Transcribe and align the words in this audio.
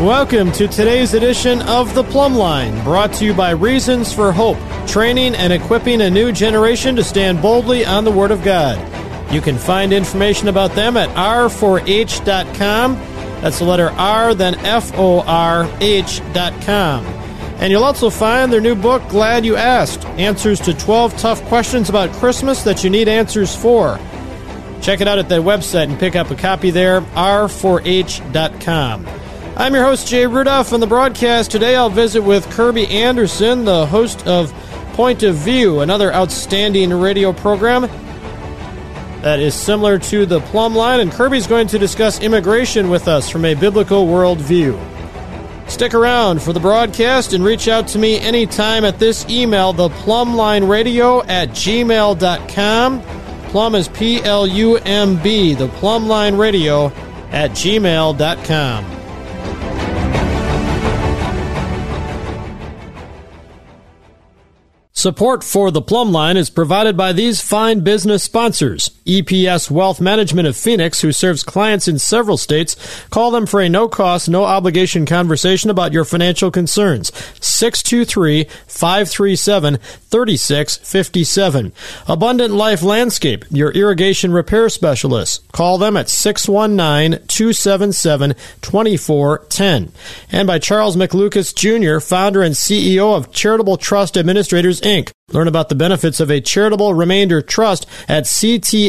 Welcome 0.00 0.50
to 0.52 0.66
today's 0.66 1.12
edition 1.12 1.60
of 1.60 1.94
The 1.94 2.02
Plumb 2.02 2.34
Line, 2.34 2.82
brought 2.84 3.12
to 3.14 3.26
you 3.26 3.34
by 3.34 3.50
Reasons 3.50 4.14
for 4.14 4.32
Hope, 4.32 4.56
training 4.86 5.34
and 5.34 5.52
equipping 5.52 6.00
a 6.00 6.08
new 6.08 6.32
generation 6.32 6.96
to 6.96 7.04
stand 7.04 7.42
boldly 7.42 7.84
on 7.84 8.04
the 8.04 8.10
Word 8.10 8.30
of 8.30 8.42
God. 8.42 8.78
You 9.30 9.42
can 9.42 9.58
find 9.58 9.92
information 9.92 10.48
about 10.48 10.74
them 10.74 10.96
at 10.96 11.10
r4h.com. 11.10 12.94
That's 13.42 13.58
the 13.58 13.66
letter 13.66 13.90
R, 13.90 14.32
then 14.32 14.54
F 14.60 14.90
O 14.94 15.20
R 15.20 15.70
H.com. 15.82 17.04
And 17.04 17.70
you'll 17.70 17.84
also 17.84 18.08
find 18.08 18.50
their 18.50 18.62
new 18.62 18.76
book, 18.76 19.06
Glad 19.10 19.44
You 19.44 19.56
Asked 19.56 20.06
Answers 20.06 20.60
to 20.60 20.72
12 20.72 21.18
Tough 21.18 21.44
Questions 21.44 21.90
About 21.90 22.10
Christmas 22.14 22.62
That 22.62 22.82
You 22.82 22.88
Need 22.88 23.08
Answers 23.08 23.54
For. 23.54 24.00
Check 24.80 25.02
it 25.02 25.08
out 25.08 25.18
at 25.18 25.28
their 25.28 25.42
website 25.42 25.90
and 25.90 26.00
pick 26.00 26.16
up 26.16 26.30
a 26.30 26.36
copy 26.36 26.70
there, 26.70 27.02
r4h.com. 27.02 29.19
I'm 29.56 29.74
your 29.74 29.84
host, 29.84 30.06
Jay 30.08 30.26
Rudolph. 30.26 30.72
On 30.72 30.80
the 30.80 30.86
broadcast 30.86 31.50
today, 31.50 31.76
I'll 31.76 31.90
visit 31.90 32.22
with 32.22 32.48
Kirby 32.50 32.86
Anderson, 32.86 33.64
the 33.64 33.84
host 33.84 34.26
of 34.26 34.52
Point 34.94 35.22
of 35.22 35.36
View, 35.36 35.80
another 35.80 36.12
outstanding 36.14 36.92
radio 36.92 37.32
program 37.32 37.82
that 39.22 39.38
is 39.38 39.54
similar 39.54 39.98
to 39.98 40.24
the 40.24 40.40
Plumb 40.40 40.74
Line. 40.74 41.00
And 41.00 41.12
Kirby's 41.12 41.46
going 41.46 41.66
to 41.68 41.78
discuss 41.78 42.20
immigration 42.20 42.88
with 42.88 43.06
us 43.06 43.28
from 43.28 43.44
a 43.44 43.54
biblical 43.54 44.06
worldview. 44.06 44.78
Stick 45.68 45.94
around 45.94 46.42
for 46.42 46.52
the 46.52 46.60
broadcast 46.60 47.32
and 47.32 47.44
reach 47.44 47.68
out 47.68 47.86
to 47.88 47.98
me 47.98 48.18
anytime 48.18 48.84
at 48.84 48.98
this 48.98 49.28
email, 49.28 49.74
theplumblineradio 49.74 51.28
at 51.28 51.50
gmail.com. 51.50 53.02
Plum 53.50 53.74
is 53.74 53.88
P 53.88 54.22
L 54.22 54.46
U 54.46 54.76
M 54.78 55.20
B, 55.22 55.54
the 55.54 55.68
Plumb 55.68 56.06
Line 56.06 56.36
Radio 56.36 56.86
at 57.30 57.50
gmail.com. 57.50 58.99
Support 65.00 65.42
for 65.44 65.70
the 65.70 65.80
Plumb 65.80 66.12
Line 66.12 66.36
is 66.36 66.50
provided 66.50 66.94
by 66.94 67.14
these 67.14 67.40
fine 67.40 67.80
business 67.80 68.22
sponsors. 68.22 68.90
EPS 69.06 69.70
Wealth 69.70 69.98
Management 69.98 70.46
of 70.46 70.58
Phoenix, 70.58 71.00
who 71.00 71.10
serves 71.10 71.42
clients 71.42 71.88
in 71.88 71.98
several 71.98 72.36
states. 72.36 72.76
Call 73.08 73.30
them 73.30 73.46
for 73.46 73.62
a 73.62 73.68
no 73.70 73.88
cost, 73.88 74.28
no 74.28 74.44
obligation 74.44 75.06
conversation 75.06 75.70
about 75.70 75.94
your 75.94 76.04
financial 76.04 76.50
concerns. 76.50 77.10
623 77.40 78.44
537 78.66 79.78
3657. 79.78 81.72
Abundant 82.06 82.52
Life 82.52 82.82
Landscape, 82.82 83.46
your 83.50 83.70
irrigation 83.70 84.32
repair 84.32 84.68
specialist. 84.68 85.50
Call 85.52 85.78
them 85.78 85.96
at 85.96 86.10
619 86.10 87.26
277 87.26 88.34
2410. 88.60 89.92
And 90.30 90.46
by 90.46 90.58
Charles 90.58 90.96
McLucas 90.96 91.54
Jr., 91.54 92.00
founder 92.00 92.42
and 92.42 92.54
CEO 92.54 93.16
of 93.16 93.32
Charitable 93.32 93.78
Trust 93.78 94.18
Administrators, 94.18 94.80
Inc. 94.90 95.12
Learn 95.32 95.46
about 95.46 95.68
the 95.68 95.76
benefits 95.76 96.18
of 96.18 96.30
a 96.30 96.40
charitable 96.40 96.94
remainder 96.94 97.40
trust 97.40 97.86
at 98.08 98.24
ctai-ca.com. 98.24 98.80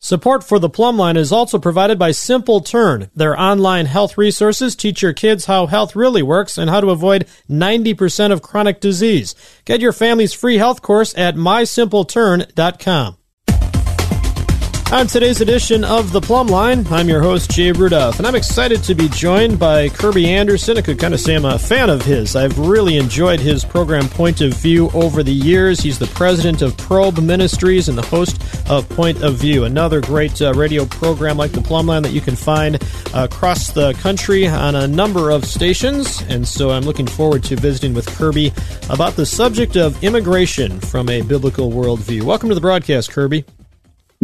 Support 0.00 0.44
for 0.44 0.58
the 0.58 0.70
Plumb 0.70 0.96
Line 0.96 1.16
is 1.16 1.32
also 1.32 1.58
provided 1.58 1.98
by 1.98 2.12
Simple 2.12 2.60
Turn. 2.60 3.10
Their 3.14 3.38
online 3.38 3.86
health 3.86 4.16
resources 4.16 4.74
teach 4.74 5.02
your 5.02 5.12
kids 5.12 5.44
how 5.44 5.66
health 5.66 5.94
really 5.94 6.22
works 6.22 6.56
and 6.56 6.70
how 6.70 6.80
to 6.80 6.90
avoid 6.90 7.26
90% 7.50 8.32
of 8.32 8.40
chronic 8.40 8.80
disease. 8.80 9.34
Get 9.64 9.80
your 9.80 9.92
family's 9.92 10.32
free 10.32 10.56
health 10.56 10.80
course 10.80 11.18
at 11.18 11.34
mysimpleturn.com. 11.34 13.17
On 14.90 15.06
today's 15.06 15.42
edition 15.42 15.84
of 15.84 16.12
The 16.12 16.20
Plumb 16.22 16.46
Line, 16.46 16.86
I'm 16.90 17.10
your 17.10 17.20
host, 17.20 17.50
Jay 17.50 17.72
Rudolph, 17.72 18.16
and 18.16 18.26
I'm 18.26 18.34
excited 18.34 18.82
to 18.84 18.94
be 18.94 19.10
joined 19.10 19.58
by 19.58 19.90
Kirby 19.90 20.30
Anderson. 20.30 20.78
I 20.78 20.80
could 20.80 20.98
kind 20.98 21.12
of 21.12 21.20
say 21.20 21.36
I'm 21.36 21.44
a 21.44 21.58
fan 21.58 21.90
of 21.90 22.00
his. 22.00 22.34
I've 22.34 22.58
really 22.58 22.96
enjoyed 22.96 23.38
his 23.38 23.66
program 23.66 24.08
Point 24.08 24.40
of 24.40 24.54
View 24.54 24.88
over 24.94 25.22
the 25.22 25.30
years. 25.30 25.80
He's 25.80 25.98
the 25.98 26.06
president 26.06 26.62
of 26.62 26.74
Probe 26.78 27.18
Ministries 27.18 27.90
and 27.90 27.98
the 27.98 28.06
host 28.06 28.40
of 28.70 28.88
Point 28.88 29.22
of 29.22 29.34
View, 29.34 29.64
another 29.64 30.00
great 30.00 30.40
uh, 30.40 30.54
radio 30.54 30.86
program 30.86 31.36
like 31.36 31.52
The 31.52 31.60
Plumb 31.60 31.88
Line 31.88 32.02
that 32.04 32.12
you 32.12 32.22
can 32.22 32.34
find 32.34 32.76
uh, 33.12 33.28
across 33.30 33.72
the 33.72 33.92
country 33.92 34.46
on 34.46 34.74
a 34.74 34.88
number 34.88 35.30
of 35.30 35.44
stations. 35.44 36.22
And 36.30 36.48
so 36.48 36.70
I'm 36.70 36.84
looking 36.84 37.06
forward 37.06 37.44
to 37.44 37.56
visiting 37.56 37.92
with 37.92 38.06
Kirby 38.06 38.54
about 38.88 39.16
the 39.16 39.26
subject 39.26 39.76
of 39.76 40.02
immigration 40.02 40.80
from 40.80 41.10
a 41.10 41.20
biblical 41.20 41.70
worldview. 41.70 42.22
Welcome 42.22 42.48
to 42.48 42.54
the 42.54 42.62
broadcast, 42.62 43.10
Kirby. 43.10 43.44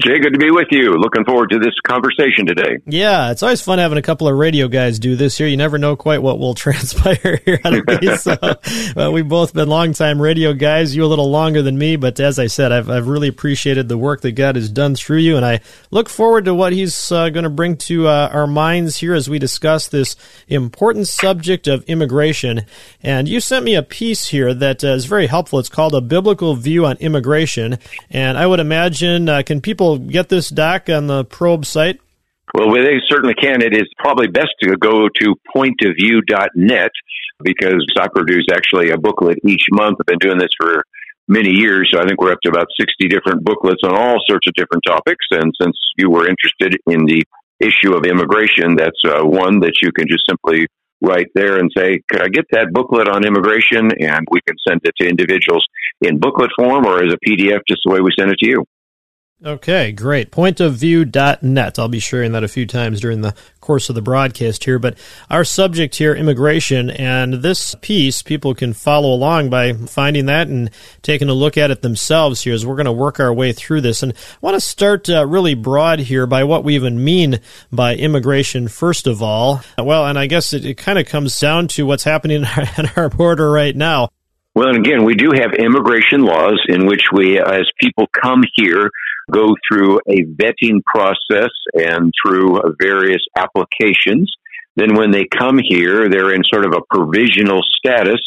Jay, 0.00 0.18
good 0.18 0.32
to 0.32 0.40
be 0.40 0.50
with 0.50 0.66
you. 0.72 0.94
Looking 0.94 1.24
forward 1.24 1.50
to 1.50 1.60
this 1.60 1.74
conversation 1.86 2.46
today. 2.46 2.78
Yeah, 2.84 3.30
it's 3.30 3.44
always 3.44 3.60
fun 3.62 3.78
having 3.78 3.96
a 3.96 4.02
couple 4.02 4.26
of 4.26 4.36
radio 4.36 4.66
guys 4.66 4.98
do 4.98 5.14
this 5.14 5.38
here. 5.38 5.46
You 5.46 5.56
never 5.56 5.78
know 5.78 5.94
quite 5.94 6.20
what 6.20 6.40
will 6.40 6.54
transpire 6.54 7.40
here 7.44 7.60
out 7.64 7.74
of 7.74 7.86
these. 8.00 8.22
So, 8.22 8.36
well, 8.96 9.12
we've 9.12 9.28
both 9.28 9.54
been 9.54 9.68
longtime 9.68 10.20
radio 10.20 10.52
guys. 10.52 10.96
You 10.96 11.04
a 11.04 11.06
little 11.06 11.30
longer 11.30 11.62
than 11.62 11.78
me, 11.78 11.94
but 11.94 12.18
as 12.18 12.40
I 12.40 12.48
said, 12.48 12.72
I've, 12.72 12.90
I've 12.90 13.06
really 13.06 13.28
appreciated 13.28 13.88
the 13.88 13.96
work 13.96 14.22
that 14.22 14.32
God 14.32 14.56
has 14.56 14.68
done 14.68 14.96
through 14.96 15.18
you, 15.18 15.36
and 15.36 15.46
I 15.46 15.60
look 15.92 16.08
forward 16.08 16.46
to 16.46 16.54
what 16.54 16.72
He's 16.72 17.12
uh, 17.12 17.28
going 17.28 17.44
to 17.44 17.50
bring 17.50 17.76
to 17.76 18.08
uh, 18.08 18.30
our 18.32 18.48
minds 18.48 18.96
here 18.96 19.14
as 19.14 19.30
we 19.30 19.38
discuss 19.38 19.86
this 19.86 20.16
important 20.48 21.06
subject 21.06 21.68
of 21.68 21.84
immigration. 21.84 22.62
And 23.00 23.28
you 23.28 23.38
sent 23.38 23.64
me 23.64 23.76
a 23.76 23.82
piece 23.84 24.26
here 24.26 24.52
that 24.54 24.82
uh, 24.82 24.88
is 24.88 25.04
very 25.04 25.28
helpful. 25.28 25.60
It's 25.60 25.68
called 25.68 25.94
A 25.94 26.00
Biblical 26.00 26.56
View 26.56 26.84
on 26.84 26.96
Immigration, 26.96 27.78
and 28.10 28.36
I 28.36 28.48
would 28.48 28.58
imagine 28.58 29.28
uh, 29.28 29.44
can 29.46 29.60
people 29.60 29.83
people 29.84 29.98
get 29.98 30.28
this 30.28 30.48
doc 30.48 30.88
on 30.88 31.06
the 31.06 31.24
probe 31.24 31.64
site? 31.64 32.00
Well, 32.54 32.72
they 32.72 33.00
certainly 33.08 33.34
can. 33.34 33.62
It 33.62 33.74
is 33.74 33.88
probably 33.98 34.28
best 34.28 34.54
to 34.62 34.76
go 34.76 35.08
to 35.08 35.34
pointofview.net 35.54 36.90
because 37.42 37.84
I 37.98 38.06
produce 38.14 38.46
actually 38.52 38.90
a 38.90 38.98
booklet 38.98 39.38
each 39.44 39.66
month. 39.72 39.98
I've 40.00 40.06
been 40.06 40.18
doing 40.18 40.38
this 40.38 40.54
for 40.58 40.84
many 41.26 41.50
years, 41.50 41.90
so 41.92 42.00
I 42.00 42.06
think 42.06 42.20
we're 42.20 42.32
up 42.32 42.38
to 42.44 42.50
about 42.50 42.68
60 42.78 43.08
different 43.08 43.44
booklets 43.44 43.82
on 43.84 43.96
all 43.96 44.16
sorts 44.26 44.46
of 44.46 44.54
different 44.54 44.84
topics. 44.86 45.26
And 45.32 45.52
since 45.60 45.76
you 45.98 46.10
were 46.10 46.28
interested 46.28 46.78
in 46.86 47.06
the 47.06 47.24
issue 47.60 47.94
of 47.94 48.04
immigration, 48.04 48.76
that's 48.76 49.02
uh, 49.04 49.24
one 49.24 49.60
that 49.60 49.82
you 49.82 49.90
can 49.90 50.06
just 50.08 50.24
simply 50.28 50.66
write 51.02 51.28
there 51.34 51.58
and 51.58 51.70
say, 51.76 52.00
Could 52.08 52.22
I 52.22 52.28
get 52.28 52.44
that 52.52 52.68
booklet 52.72 53.08
on 53.08 53.26
immigration? 53.26 53.90
And 53.98 54.26
we 54.30 54.40
can 54.46 54.56
send 54.66 54.80
it 54.84 54.94
to 55.00 55.08
individuals 55.08 55.66
in 56.00 56.18
booklet 56.20 56.50
form 56.56 56.86
or 56.86 57.02
as 57.02 57.12
a 57.12 57.18
PDF, 57.28 57.60
just 57.68 57.82
the 57.84 57.92
way 57.92 58.00
we 58.00 58.10
send 58.16 58.30
it 58.30 58.38
to 58.38 58.48
you. 58.48 58.64
Okay, 59.42 59.90
great. 59.90 60.30
Pointofview.net. 60.30 61.78
I'll 61.78 61.88
be 61.88 61.98
sharing 61.98 62.32
that 62.32 62.44
a 62.44 62.48
few 62.48 62.66
times 62.66 63.00
during 63.00 63.20
the 63.20 63.34
course 63.60 63.88
of 63.88 63.96
the 63.96 64.00
broadcast 64.00 64.64
here. 64.64 64.78
But 64.78 64.96
our 65.28 65.44
subject 65.44 65.96
here, 65.96 66.14
immigration, 66.14 66.88
and 66.88 67.34
this 67.34 67.74
piece, 67.82 68.22
people 68.22 68.54
can 68.54 68.72
follow 68.72 69.12
along 69.12 69.50
by 69.50 69.72
finding 69.72 70.26
that 70.26 70.46
and 70.46 70.70
taking 71.02 71.28
a 71.28 71.34
look 71.34 71.58
at 71.58 71.72
it 71.72 71.82
themselves 71.82 72.42
here 72.42 72.54
as 72.54 72.64
we're 72.64 72.76
going 72.76 72.86
to 72.86 72.92
work 72.92 73.18
our 73.18 73.34
way 73.34 73.52
through 73.52 73.80
this. 73.80 74.04
And 74.04 74.12
I 74.12 74.16
want 74.40 74.54
to 74.54 74.60
start 74.60 75.10
uh, 75.10 75.26
really 75.26 75.54
broad 75.54 75.98
here 75.98 76.26
by 76.26 76.44
what 76.44 76.62
we 76.62 76.76
even 76.76 77.02
mean 77.02 77.40
by 77.72 77.96
immigration, 77.96 78.68
first 78.68 79.08
of 79.08 79.20
all. 79.20 79.62
Well, 79.76 80.06
and 80.06 80.16
I 80.16 80.26
guess 80.26 80.52
it, 80.52 80.64
it 80.64 80.74
kind 80.78 80.98
of 80.98 81.06
comes 81.06 81.38
down 81.38 81.68
to 81.68 81.84
what's 81.84 82.04
happening 82.04 82.44
in 82.78 82.90
our 82.96 83.08
border 83.10 83.50
right 83.50 83.74
now. 83.74 84.10
Well, 84.54 84.68
and 84.68 84.86
again, 84.86 85.04
we 85.04 85.16
do 85.16 85.32
have 85.34 85.54
immigration 85.54 86.22
laws 86.22 86.62
in 86.68 86.86
which 86.86 87.02
we, 87.12 87.40
as 87.40 87.68
people 87.80 88.06
come 88.22 88.44
here, 88.54 88.88
go 89.30 89.54
through 89.66 90.00
a 90.08 90.24
vetting 90.24 90.82
process 90.84 91.50
and 91.74 92.12
through 92.22 92.60
various 92.80 93.22
applications. 93.36 94.30
Then 94.76 94.94
when 94.94 95.10
they 95.10 95.24
come 95.24 95.58
here, 95.62 96.08
they're 96.08 96.34
in 96.34 96.42
sort 96.44 96.66
of 96.66 96.72
a 96.72 96.94
provisional 96.94 97.60
status, 97.62 98.20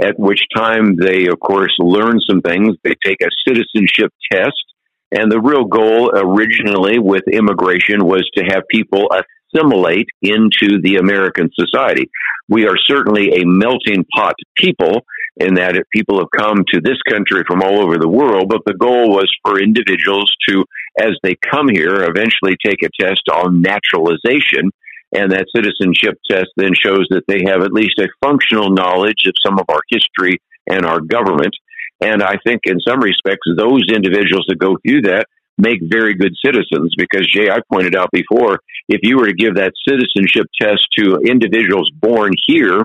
at 0.00 0.18
which 0.18 0.42
time 0.54 0.96
they, 0.96 1.26
of 1.26 1.38
course, 1.38 1.74
learn 1.78 2.18
some 2.28 2.40
things. 2.40 2.76
They 2.82 2.94
take 3.04 3.22
a 3.22 3.30
citizenship 3.46 4.12
test. 4.32 4.64
And 5.12 5.30
the 5.30 5.40
real 5.40 5.64
goal 5.64 6.10
originally 6.14 6.98
with 6.98 7.22
immigration 7.30 8.04
was 8.04 8.28
to 8.34 8.44
have 8.44 8.62
people 8.70 9.08
assimilate 9.54 10.08
into 10.22 10.80
the 10.82 10.96
American 10.96 11.50
society. 11.54 12.10
We 12.48 12.66
are 12.66 12.76
certainly 12.76 13.34
a 13.34 13.44
melting 13.44 14.04
pot 14.14 14.34
people 14.56 15.04
in 15.36 15.54
that 15.54 15.82
people 15.92 16.18
have 16.18 16.30
come 16.36 16.64
to 16.72 16.80
this 16.80 17.00
country 17.08 17.42
from 17.46 17.62
all 17.62 17.82
over 17.82 17.98
the 17.98 18.08
world, 18.08 18.48
but 18.48 18.60
the 18.66 18.74
goal 18.74 19.10
was 19.10 19.30
for 19.44 19.60
individuals 19.60 20.30
to 20.48 20.64
as 21.00 21.16
they 21.22 21.36
come 21.50 21.68
here, 21.68 22.04
eventually 22.04 22.56
take 22.64 22.82
a 22.82 22.90
test 23.00 23.22
on 23.32 23.62
naturalization. 23.62 24.70
And 25.14 25.32
that 25.32 25.46
citizenship 25.54 26.18
test 26.30 26.48
then 26.56 26.72
shows 26.74 27.06
that 27.10 27.24
they 27.28 27.42
have 27.46 27.62
at 27.62 27.72
least 27.72 27.98
a 27.98 28.08
functional 28.22 28.70
knowledge 28.70 29.24
of 29.26 29.34
some 29.44 29.58
of 29.58 29.66
our 29.68 29.80
history 29.90 30.40
and 30.66 30.86
our 30.86 31.00
government. 31.00 31.54
And 32.02 32.22
I 32.22 32.36
think 32.46 32.62
in 32.64 32.80
some 32.80 33.00
respects, 33.00 33.46
those 33.56 33.88
individuals 33.92 34.46
that 34.48 34.58
go 34.58 34.76
through 34.84 35.02
that 35.02 35.26
make 35.58 35.80
very 35.82 36.14
good 36.14 36.32
citizens 36.44 36.94
because 36.96 37.26
Jay, 37.28 37.50
I 37.50 37.58
pointed 37.70 37.94
out 37.94 38.08
before, 38.10 38.60
if 38.88 39.00
you 39.02 39.18
were 39.18 39.26
to 39.26 39.34
give 39.34 39.56
that 39.56 39.72
citizenship 39.86 40.46
test 40.60 40.86
to 40.98 41.20
individuals 41.24 41.90
born 42.00 42.32
here, 42.46 42.84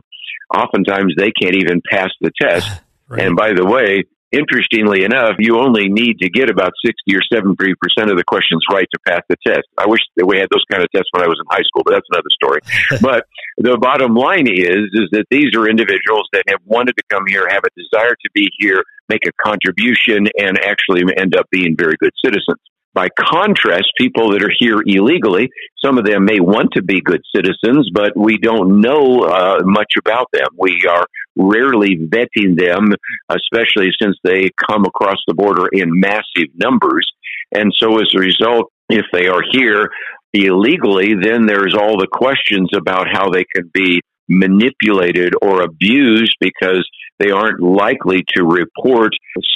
oftentimes 0.54 1.14
they 1.18 1.32
can't 1.32 1.56
even 1.56 1.82
pass 1.90 2.10
the 2.22 2.32
test. 2.40 2.82
Right. 3.10 3.24
And 3.24 3.38
by 3.38 3.54
the 3.54 3.64
way, 3.64 4.04
interestingly 4.32 5.04
enough, 5.04 5.36
you 5.40 5.60
only 5.60 5.88
need 5.88 6.20
to 6.20 6.30
get 6.30 6.50
about 6.50 6.74
60 6.86 7.16
or 7.16 7.22
70% 7.32 7.72
of 8.12 8.18
the 8.18 8.24
questions 8.28 8.62
right 8.72 8.88
to 8.94 9.00
pass 9.08 9.22
the 9.30 9.38
test. 9.46 9.64
I 9.78 9.88
wish 9.88 10.02
that 10.18 10.26
we 10.26 10.38
had 10.38 10.48
those 10.52 10.64
kind 10.70 10.84
of 10.84 10.92
tests 10.92 11.08
when 11.12 11.24
I 11.24 11.28
was 11.28 11.40
in 11.40 11.48
high 11.50 11.64
school, 11.64 11.84
but 11.86 11.94
that's 11.94 12.08
another 12.12 12.32
story. 12.36 12.60
but 13.02 13.26
the 13.58 13.78
bottom 13.78 14.14
line 14.16 14.48
is, 14.48 14.92
is 14.92 15.08
that 15.12 15.26
these 15.32 15.56
are 15.56 15.70
individuals 15.70 16.28
that 16.34 16.44
have 16.48 16.60
wanted 16.66 16.98
to 16.98 17.04
come 17.10 17.24
here, 17.28 17.48
have 17.50 17.64
a 17.64 17.72
desire 17.80 18.16
to 18.16 18.30
be 18.34 18.50
here, 18.60 18.84
make 19.10 19.26
a 19.26 19.32
contribution, 19.42 20.28
and 20.38 20.60
actually 20.60 21.04
end 21.18 21.36
up 21.36 21.48
being 21.50 21.76
very 21.78 21.96
good 22.00 22.12
citizens. 22.24 22.60
By 22.98 23.10
contrast, 23.10 23.92
people 24.00 24.32
that 24.32 24.42
are 24.42 24.52
here 24.58 24.80
illegally, 24.84 25.52
some 25.86 26.00
of 26.00 26.06
them 26.06 26.26
may 26.26 26.40
want 26.40 26.72
to 26.72 26.82
be 26.82 27.00
good 27.00 27.22
citizens, 27.36 27.92
but 27.94 28.18
we 28.18 28.40
don't 28.40 28.82
know 28.82 29.20
uh, 29.20 29.60
much 29.64 29.94
about 30.00 30.26
them. 30.34 30.48
We 30.58 30.82
are 30.90 31.06
rarely 31.36 31.96
vetting 31.96 32.58
them, 32.58 32.96
especially 33.30 33.92
since 34.02 34.18
they 34.24 34.50
come 34.68 34.86
across 34.86 35.18
the 35.28 35.36
border 35.36 35.68
in 35.72 35.92
massive 35.92 36.50
numbers. 36.56 37.08
And 37.52 37.72
so 37.78 38.00
as 38.00 38.10
a 38.16 38.20
result, 38.20 38.72
if 38.90 39.06
they 39.14 39.28
are 39.28 39.44
here 39.52 39.92
illegally, 40.34 41.14
then 41.22 41.46
there's 41.46 41.76
all 41.76 42.00
the 42.00 42.08
questions 42.12 42.72
about 42.76 43.06
how 43.12 43.30
they 43.30 43.46
can 43.56 43.70
be 43.76 44.02
manipulated 44.28 45.34
or 45.42 45.62
abused 45.62 46.36
because 46.40 46.88
they 47.20 47.32
aren't 47.32 47.62
likely 47.62 48.24
to 48.36 48.44
report 48.44 49.12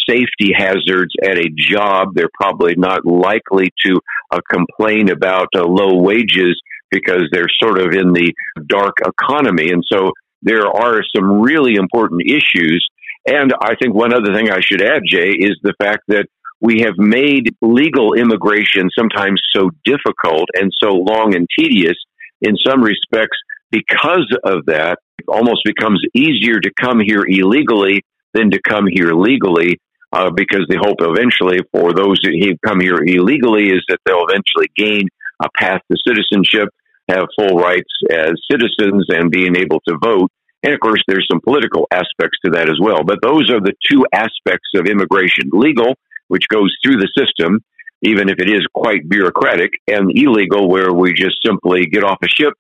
safety 0.10 0.52
hazards 0.56 1.14
at 1.24 1.38
a 1.38 1.50
job. 1.56 2.10
They're 2.14 2.30
probably 2.34 2.76
not 2.76 3.06
likely 3.06 3.70
to 3.86 4.00
uh, 4.32 4.40
complain 4.50 5.10
about 5.10 5.48
uh, 5.56 5.66
low 5.66 5.98
wages 5.98 6.60
because 6.90 7.24
they're 7.32 7.50
sort 7.60 7.80
of 7.80 7.94
in 7.94 8.14
the 8.14 8.34
dark 8.68 8.96
economy. 9.06 9.72
And 9.72 9.84
so 9.90 10.12
there 10.42 10.68
are 10.68 11.02
some 11.16 11.42
really 11.42 11.76
important 11.76 12.24
issues. 12.26 12.86
And 13.26 13.54
I 13.62 13.76
think 13.76 13.94
one 13.94 14.14
other 14.14 14.34
thing 14.34 14.50
I 14.50 14.62
should 14.62 14.82
add, 14.82 15.04
Jay, 15.08 15.30
is 15.30 15.58
the 15.62 15.76
fact 15.80 16.04
that 16.08 16.26
we 16.60 16.82
have 16.82 16.98
made 16.98 17.56
legal 17.62 18.14
immigration 18.14 18.90
sometimes 18.98 19.42
so 19.52 19.70
difficult 19.84 20.50
and 20.54 20.72
so 20.80 20.90
long 20.90 21.36
and 21.36 21.48
tedious 21.58 21.98
in 22.42 22.56
some 22.66 22.82
respects 22.82 23.38
because 23.72 24.28
of 24.44 24.66
that, 24.68 25.00
it 25.18 25.26
almost 25.28 25.62
becomes 25.66 26.02
easier 26.14 26.60
to 26.60 26.72
come 26.80 27.00
here 27.00 27.24
illegally 27.28 28.04
than 28.34 28.52
to 28.52 28.62
come 28.62 28.86
here 28.88 29.14
legally. 29.14 29.80
Uh, 30.14 30.30
because 30.30 30.66
the 30.68 30.76
hope 30.76 30.98
eventually 31.00 31.60
for 31.72 31.94
those 31.94 32.20
who 32.22 32.58
come 32.66 32.82
here 32.82 33.00
illegally 33.02 33.70
is 33.70 33.82
that 33.88 33.98
they'll 34.06 34.26
eventually 34.28 34.68
gain 34.76 35.08
a 35.42 35.48
path 35.58 35.80
to 35.90 35.98
citizenship, 36.06 36.68
have 37.08 37.28
full 37.40 37.58
rights 37.58 37.90
as 38.12 38.34
citizens, 38.52 39.06
and 39.08 39.32
being 39.32 39.56
able 39.56 39.80
to 39.88 39.98
vote. 40.04 40.30
And 40.64 40.74
of 40.74 40.82
course, 40.82 41.02
there's 41.08 41.28
some 41.32 41.40
political 41.40 41.88
aspects 41.92 42.38
to 42.44 42.52
that 42.52 42.70
as 42.70 42.78
well. 42.80 43.06
But 43.06 43.20
those 43.24 43.50
are 43.50 43.62
the 43.62 43.74
two 43.90 44.06
aspects 44.14 44.70
of 44.76 44.86
immigration 44.86 45.50
legal, 45.54 45.96
which 46.28 46.48
goes 46.50 46.76
through 46.84 46.98
the 46.98 47.10
system, 47.18 47.60
even 48.02 48.28
if 48.28 48.40
it 48.40 48.50
is 48.50 48.68
quite 48.74 49.08
bureaucratic, 49.08 49.72
and 49.88 50.12
illegal, 50.14 50.70
where 50.70 50.92
we 50.92 51.14
just 51.14 51.38
simply 51.46 51.86
get 51.86 52.04
off 52.04 52.18
a 52.22 52.28
ship, 52.28 52.54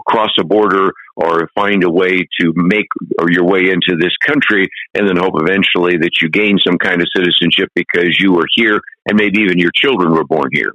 cross 0.00 0.30
a 0.38 0.44
border 0.44 0.92
or 1.16 1.48
find 1.54 1.84
a 1.84 1.90
way 1.90 2.26
to 2.40 2.52
make 2.56 2.86
your 3.28 3.44
way 3.44 3.70
into 3.70 3.96
this 4.00 4.16
country 4.26 4.68
and 4.94 5.08
then 5.08 5.16
hope 5.16 5.34
eventually 5.36 5.96
that 5.98 6.20
you 6.20 6.28
gain 6.28 6.58
some 6.66 6.78
kind 6.78 7.00
of 7.00 7.08
citizenship 7.14 7.68
because 7.74 8.16
you 8.18 8.32
were 8.32 8.46
here 8.54 8.80
and 9.06 9.18
maybe 9.18 9.40
even 9.40 9.58
your 9.58 9.72
children 9.74 10.12
were 10.12 10.24
born 10.24 10.48
here. 10.52 10.72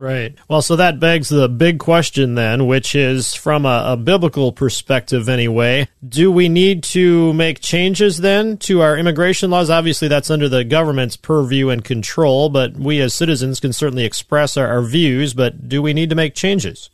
Right. 0.00 0.36
Well, 0.48 0.62
so 0.62 0.76
that 0.76 1.00
begs 1.00 1.28
the 1.28 1.48
big 1.48 1.80
question 1.80 2.36
then, 2.36 2.68
which 2.68 2.94
is 2.94 3.34
from 3.34 3.66
a, 3.66 3.82
a, 3.88 3.96
biblical 3.96 4.52
perspective 4.52 5.28
anyway. 5.28 5.88
Do 6.08 6.30
we 6.30 6.48
need 6.48 6.84
to 6.84 7.32
make 7.32 7.60
changes 7.60 8.18
then 8.18 8.58
to 8.58 8.80
our 8.80 8.96
immigration 8.96 9.50
laws? 9.50 9.70
Obviously, 9.70 10.06
that's 10.06 10.30
under 10.30 10.48
the 10.48 10.62
government's 10.62 11.16
purview 11.16 11.70
and 11.70 11.84
control, 11.84 12.48
but 12.48 12.74
we 12.74 13.00
as 13.00 13.12
citizens 13.12 13.58
can 13.58 13.72
certainly 13.72 14.04
express 14.04 14.56
our, 14.56 14.68
our 14.68 14.82
views, 14.82 15.34
but 15.34 15.68
do 15.68 15.82
we 15.82 15.92
need 15.92 16.10
to 16.10 16.16
make 16.16 16.36
changes? 16.36 16.90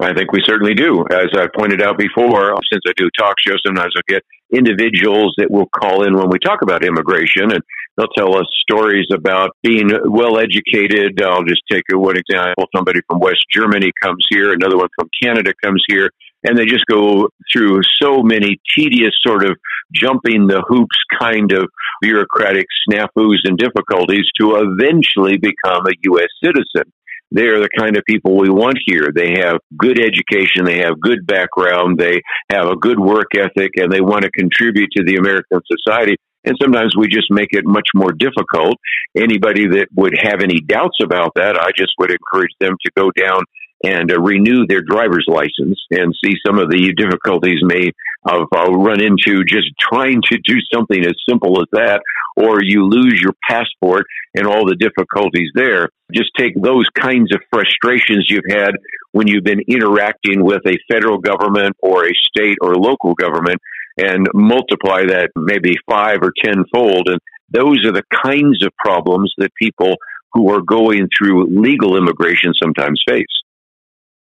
I 0.00 0.14
think 0.14 0.32
we 0.32 0.40
certainly 0.44 0.74
do. 0.74 1.04
As 1.10 1.28
I 1.34 1.46
pointed 1.54 1.82
out 1.82 1.98
before, 1.98 2.54
since 2.72 2.82
I 2.88 2.92
do 2.96 3.10
talk 3.18 3.36
shows, 3.38 3.60
sometimes 3.64 3.92
I 3.96 4.00
get 4.08 4.24
individuals 4.52 5.34
that 5.36 5.50
will 5.50 5.66
call 5.66 6.04
in 6.04 6.16
when 6.16 6.30
we 6.30 6.38
talk 6.38 6.62
about 6.62 6.84
immigration 6.84 7.52
and 7.52 7.62
they'll 7.96 8.08
tell 8.16 8.34
us 8.36 8.46
stories 8.62 9.06
about 9.12 9.50
being 9.62 9.90
well 10.06 10.38
educated. 10.38 11.20
I'll 11.22 11.44
just 11.44 11.62
take 11.70 11.84
one 11.92 12.16
example. 12.16 12.64
Somebody 12.74 13.00
from 13.08 13.20
West 13.20 13.44
Germany 13.52 13.92
comes 14.02 14.26
here, 14.30 14.52
another 14.52 14.78
one 14.78 14.88
from 14.98 15.08
Canada 15.22 15.52
comes 15.62 15.84
here, 15.86 16.10
and 16.44 16.56
they 16.56 16.64
just 16.64 16.86
go 16.86 17.28
through 17.52 17.82
so 18.00 18.22
many 18.22 18.58
tedious 18.74 19.12
sort 19.22 19.44
of 19.44 19.56
jumping 19.92 20.46
the 20.46 20.62
hoops 20.66 20.96
kind 21.20 21.52
of 21.52 21.68
bureaucratic 22.00 22.66
snafus 22.88 23.38
and 23.44 23.58
difficulties 23.58 24.26
to 24.40 24.56
eventually 24.56 25.36
become 25.36 25.86
a 25.86 25.92
U.S. 26.04 26.28
citizen 26.42 26.90
they 27.30 27.46
are 27.46 27.60
the 27.60 27.68
kind 27.78 27.96
of 27.96 28.04
people 28.04 28.36
we 28.36 28.50
want 28.50 28.78
here. 28.86 29.08
They 29.14 29.40
have 29.42 29.58
good 29.76 29.98
education, 29.98 30.64
they 30.64 30.78
have 30.78 31.00
good 31.00 31.26
background, 31.26 31.98
they 31.98 32.20
have 32.50 32.66
a 32.66 32.76
good 32.76 32.98
work 32.98 33.28
ethic, 33.36 33.70
and 33.76 33.90
they 33.90 34.00
want 34.00 34.22
to 34.22 34.30
contribute 34.30 34.90
to 34.96 35.04
the 35.04 35.16
American 35.16 35.60
society. 35.70 36.16
And 36.44 36.56
sometimes 36.60 36.96
we 36.96 37.06
just 37.08 37.30
make 37.30 37.50
it 37.52 37.64
much 37.66 37.88
more 37.94 38.12
difficult. 38.12 38.74
Anybody 39.16 39.68
that 39.68 39.88
would 39.94 40.14
have 40.22 40.40
any 40.42 40.60
doubts 40.60 40.98
about 41.02 41.32
that, 41.36 41.58
I 41.60 41.70
just 41.76 41.92
would 41.98 42.10
encourage 42.10 42.52
them 42.60 42.76
to 42.84 42.90
go 42.96 43.10
down 43.10 43.42
and 43.82 44.12
uh, 44.12 44.20
renew 44.20 44.66
their 44.66 44.82
driver's 44.82 45.24
license 45.26 45.80
and 45.90 46.14
see 46.24 46.34
some 46.46 46.58
of 46.58 46.70
the 46.70 46.92
difficulties 46.96 47.60
may 47.62 47.90
have 48.28 48.46
uh, 48.54 48.70
run 48.72 49.02
into 49.02 49.44
just 49.44 49.68
trying 49.80 50.20
to 50.30 50.38
do 50.44 50.56
something 50.74 51.04
as 51.04 51.14
simple 51.28 51.60
as 51.60 51.66
that, 51.72 52.02
or 52.36 52.62
you 52.62 52.86
lose 52.86 53.20
your 53.20 53.32
passport 53.48 54.04
and 54.34 54.46
all 54.46 54.66
the 54.66 54.76
difficulties 54.76 55.50
there. 55.54 55.88
Just 56.12 56.30
take 56.36 56.52
those 56.60 56.86
kinds 56.94 57.34
of 57.34 57.40
frustrations 57.50 58.26
you've 58.28 58.50
had 58.50 58.72
when 59.12 59.26
you've 59.26 59.44
been 59.44 59.62
interacting 59.66 60.44
with 60.44 60.62
a 60.66 60.78
federal 60.90 61.18
government 61.18 61.76
or 61.80 62.06
a 62.06 62.12
state 62.28 62.58
or 62.60 62.74
local 62.74 63.14
government 63.14 63.58
and 63.96 64.26
multiply 64.34 65.04
that 65.06 65.30
maybe 65.36 65.74
five 65.88 66.18
or 66.22 66.32
tenfold. 66.44 67.08
And 67.08 67.18
those 67.50 67.84
are 67.84 67.92
the 67.92 68.04
kinds 68.24 68.64
of 68.64 68.72
problems 68.76 69.32
that 69.38 69.50
people 69.60 69.96
who 70.32 70.52
are 70.52 70.62
going 70.62 71.08
through 71.16 71.60
legal 71.60 71.96
immigration 71.96 72.52
sometimes 72.54 73.02
face. 73.08 73.26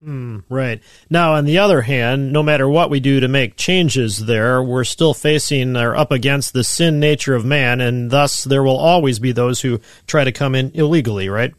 Mm, 0.05 0.43
right. 0.49 0.83
Now, 1.11 1.35
on 1.35 1.45
the 1.45 1.59
other 1.59 1.83
hand, 1.83 2.33
no 2.33 2.43
matter 2.43 2.69
what 2.69 2.91
we 2.91 2.99
do 2.99 3.21
to 3.21 3.29
make 3.29 3.57
changes 3.57 4.27
there, 4.27 4.61
we're 4.61 4.83
still 4.83 5.15
facing 5.15 5.77
or 5.77 5.95
up 5.95 6.11
against 6.11 6.53
the 6.53 6.65
sin 6.65 6.99
nature 6.99 7.35
of 7.35 7.45
man, 7.45 7.81
and 7.81 8.11
thus 8.11 8.43
there 8.43 8.65
will 8.65 8.77
always 8.77 9.21
be 9.21 9.31
those 9.31 9.61
who 9.61 9.81
try 10.09 10.25
to 10.25 10.33
come 10.33 10.57
in 10.57 10.73
illegally, 10.75 11.29
right? 11.29 11.55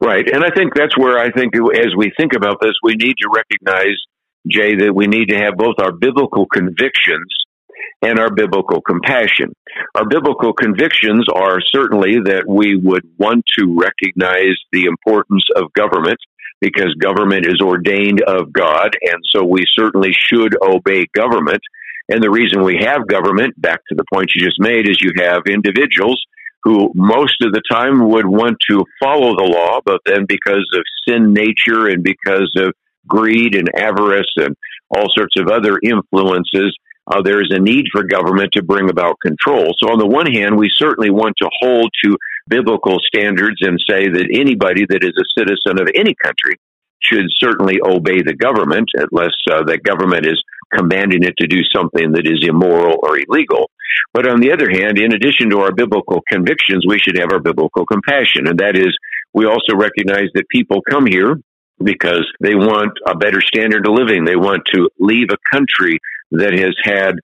Right. 0.00 0.28
And 0.32 0.44
I 0.44 0.50
think 0.54 0.74
that's 0.74 0.96
where 0.96 1.18
I 1.18 1.30
think 1.32 1.54
as 1.56 1.96
we 1.96 2.12
think 2.16 2.32
about 2.34 2.60
this, 2.60 2.74
we 2.82 2.94
need 2.94 3.14
to 3.18 3.28
recognize, 3.34 3.96
Jay, 4.48 4.76
that 4.76 4.94
we 4.94 5.06
need 5.06 5.30
to 5.30 5.38
have 5.38 5.56
both 5.56 5.76
our 5.80 5.92
biblical 5.92 6.46
convictions 6.46 7.26
and 8.02 8.18
our 8.18 8.32
biblical 8.32 8.80
compassion. 8.80 9.52
Our 9.94 10.06
biblical 10.06 10.52
convictions 10.52 11.26
are 11.32 11.60
certainly 11.60 12.18
that 12.24 12.44
we 12.46 12.76
would 12.76 13.08
want 13.18 13.44
to 13.58 13.76
recognize 13.78 14.56
the 14.72 14.84
importance 14.84 15.44
of 15.56 15.72
government 15.72 16.18
because 16.62 16.94
government 16.94 17.44
is 17.44 17.60
ordained 17.60 18.22
of 18.22 18.52
God, 18.52 18.96
and 19.02 19.20
so 19.30 19.44
we 19.44 19.64
certainly 19.74 20.12
should 20.12 20.56
obey 20.62 21.06
government. 21.12 21.60
And 22.08 22.22
the 22.22 22.30
reason 22.30 22.62
we 22.62 22.78
have 22.80 23.08
government, 23.08 23.60
back 23.60 23.80
to 23.88 23.96
the 23.96 24.04
point 24.14 24.30
you 24.34 24.44
just 24.44 24.60
made, 24.60 24.88
is 24.88 25.02
you 25.02 25.10
have 25.18 25.42
individuals 25.46 26.22
who 26.62 26.92
most 26.94 27.42
of 27.42 27.52
the 27.52 27.62
time 27.68 28.08
would 28.08 28.26
want 28.26 28.56
to 28.70 28.84
follow 29.02 29.34
the 29.34 29.42
law, 29.42 29.80
but 29.84 30.00
then 30.06 30.24
because 30.28 30.64
of 30.74 30.84
sin 31.06 31.34
nature 31.34 31.88
and 31.88 32.04
because 32.04 32.52
of 32.56 32.72
greed 33.08 33.56
and 33.56 33.68
avarice 33.76 34.32
and 34.36 34.56
all 34.88 35.08
sorts 35.12 35.34
of 35.38 35.48
other 35.48 35.80
influences, 35.82 36.76
uh, 37.08 37.20
there 37.22 37.42
is 37.42 37.50
a 37.50 37.58
need 37.58 37.86
for 37.90 38.04
government 38.04 38.52
to 38.52 38.62
bring 38.62 38.88
about 38.88 39.16
control. 39.20 39.74
So, 39.82 39.90
on 39.90 39.98
the 39.98 40.06
one 40.06 40.30
hand, 40.30 40.56
we 40.56 40.70
certainly 40.76 41.10
want 41.10 41.34
to 41.38 41.50
hold 41.60 41.90
to 42.04 42.16
biblical 42.48 42.98
standards 43.00 43.60
and 43.60 43.78
say 43.88 44.08
that 44.08 44.28
anybody 44.32 44.84
that 44.88 45.04
is 45.04 45.14
a 45.18 45.40
citizen 45.40 45.80
of 45.80 45.88
any 45.94 46.14
country 46.22 46.56
should 47.00 47.26
certainly 47.38 47.80
obey 47.82 48.22
the 48.22 48.34
government 48.34 48.88
unless 48.94 49.34
uh, 49.50 49.62
the 49.64 49.78
government 49.78 50.26
is 50.26 50.40
commanding 50.72 51.24
it 51.24 51.34
to 51.36 51.46
do 51.46 51.60
something 51.74 52.12
that 52.12 52.26
is 52.26 52.46
immoral 52.46 52.98
or 53.02 53.18
illegal. 53.18 53.70
But 54.14 54.28
on 54.28 54.40
the 54.40 54.52
other 54.52 54.70
hand, 54.70 54.98
in 54.98 55.12
addition 55.12 55.50
to 55.50 55.60
our 55.60 55.72
biblical 55.72 56.22
convictions, 56.30 56.84
we 56.86 56.98
should 56.98 57.18
have 57.18 57.32
our 57.32 57.40
biblical 57.40 57.84
compassion. 57.86 58.46
And 58.46 58.58
that 58.58 58.76
is, 58.76 58.96
We 59.34 59.46
also 59.46 59.74
recognize 59.74 60.28
that 60.34 60.48
people 60.48 60.82
come 60.88 61.06
here 61.06 61.36
because 61.82 62.26
they 62.40 62.54
want 62.54 62.92
a 63.06 63.16
better 63.16 63.40
standard 63.40 63.86
of 63.86 63.94
living. 63.94 64.24
They 64.24 64.36
want 64.36 64.62
to 64.74 64.88
leave 64.98 65.28
a 65.30 65.38
country 65.50 65.98
that 66.32 66.52
has 66.52 66.74
had 66.84 67.16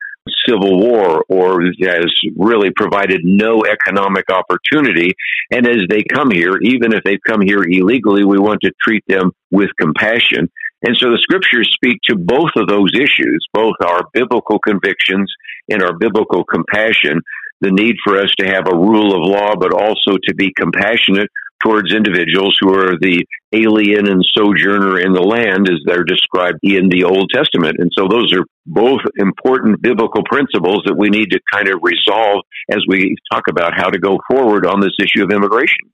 civil 0.47 0.79
war 0.79 1.25
or 1.29 1.63
has 1.63 2.13
really 2.37 2.71
provided 2.75 3.21
no 3.25 3.65
economic 3.65 4.27
opportunity. 4.31 5.15
And 5.51 5.67
as 5.67 5.83
they 5.89 6.03
come 6.03 6.31
here, 6.31 6.59
even 6.63 6.93
if 6.93 7.03
they've 7.05 7.23
come 7.27 7.41
here 7.41 7.63
illegally, 7.63 8.25
we 8.25 8.39
want 8.39 8.61
to 8.63 8.73
treat 8.83 9.05
them 9.09 9.33
with 9.51 9.71
compassion. 9.81 10.51
And 10.83 10.97
so 10.97 11.11
the 11.11 11.19
scriptures 11.21 11.71
speak 11.73 11.99
to 12.05 12.17
both 12.17 12.51
of 12.57 12.69
those 12.69 12.93
issues, 12.95 13.45
both 13.53 13.75
our 13.85 14.03
biblical 14.13 14.59
convictions 14.61 15.33
and 15.69 15.83
our 15.83 15.97
biblical 15.97 16.45
compassion, 16.45 17.21
the 17.61 17.73
need 17.73 17.97
for 18.05 18.19
us 18.19 18.33
to 18.39 18.47
have 18.47 18.69
a 18.69 18.77
rule 18.77 19.13
of 19.13 19.29
law, 19.29 19.57
but 19.57 19.73
also 19.73 20.17
to 20.29 20.35
be 20.35 20.53
compassionate 20.57 21.29
towards 21.63 21.95
individuals 21.95 22.57
who 22.61 22.73
are 22.75 22.99
the 23.01 23.25
alien 23.53 24.09
and 24.09 24.25
sojourner 24.37 25.01
in 25.01 25.13
the 25.13 25.23
land 25.23 25.69
as 25.69 25.81
they're 25.85 26.05
described 26.05 26.59
in 26.63 26.89
the 26.89 27.05
Old 27.05 27.31
Testament. 27.33 27.77
And 27.79 27.91
so 27.97 28.07
those 28.09 28.33
are 28.33 28.45
both 28.67 29.01
important 29.17 29.83
biblical 29.83 30.23
principles 30.25 30.83
that 30.87 30.97
we 30.97 31.09
need 31.09 31.31
to 31.33 31.41
kind 31.53 31.69
of 31.69 31.81
resolve 31.83 32.45
as 32.71 32.85
we 32.87 33.17
talk 33.33 33.45
about 33.49 33.73
how 33.75 33.89
to 33.89 33.99
go 33.99 34.19
forward 34.31 34.67
on 34.67 34.81
this 34.81 34.97
issue 35.01 35.25
of 35.25 35.31
immigration. 35.31 35.91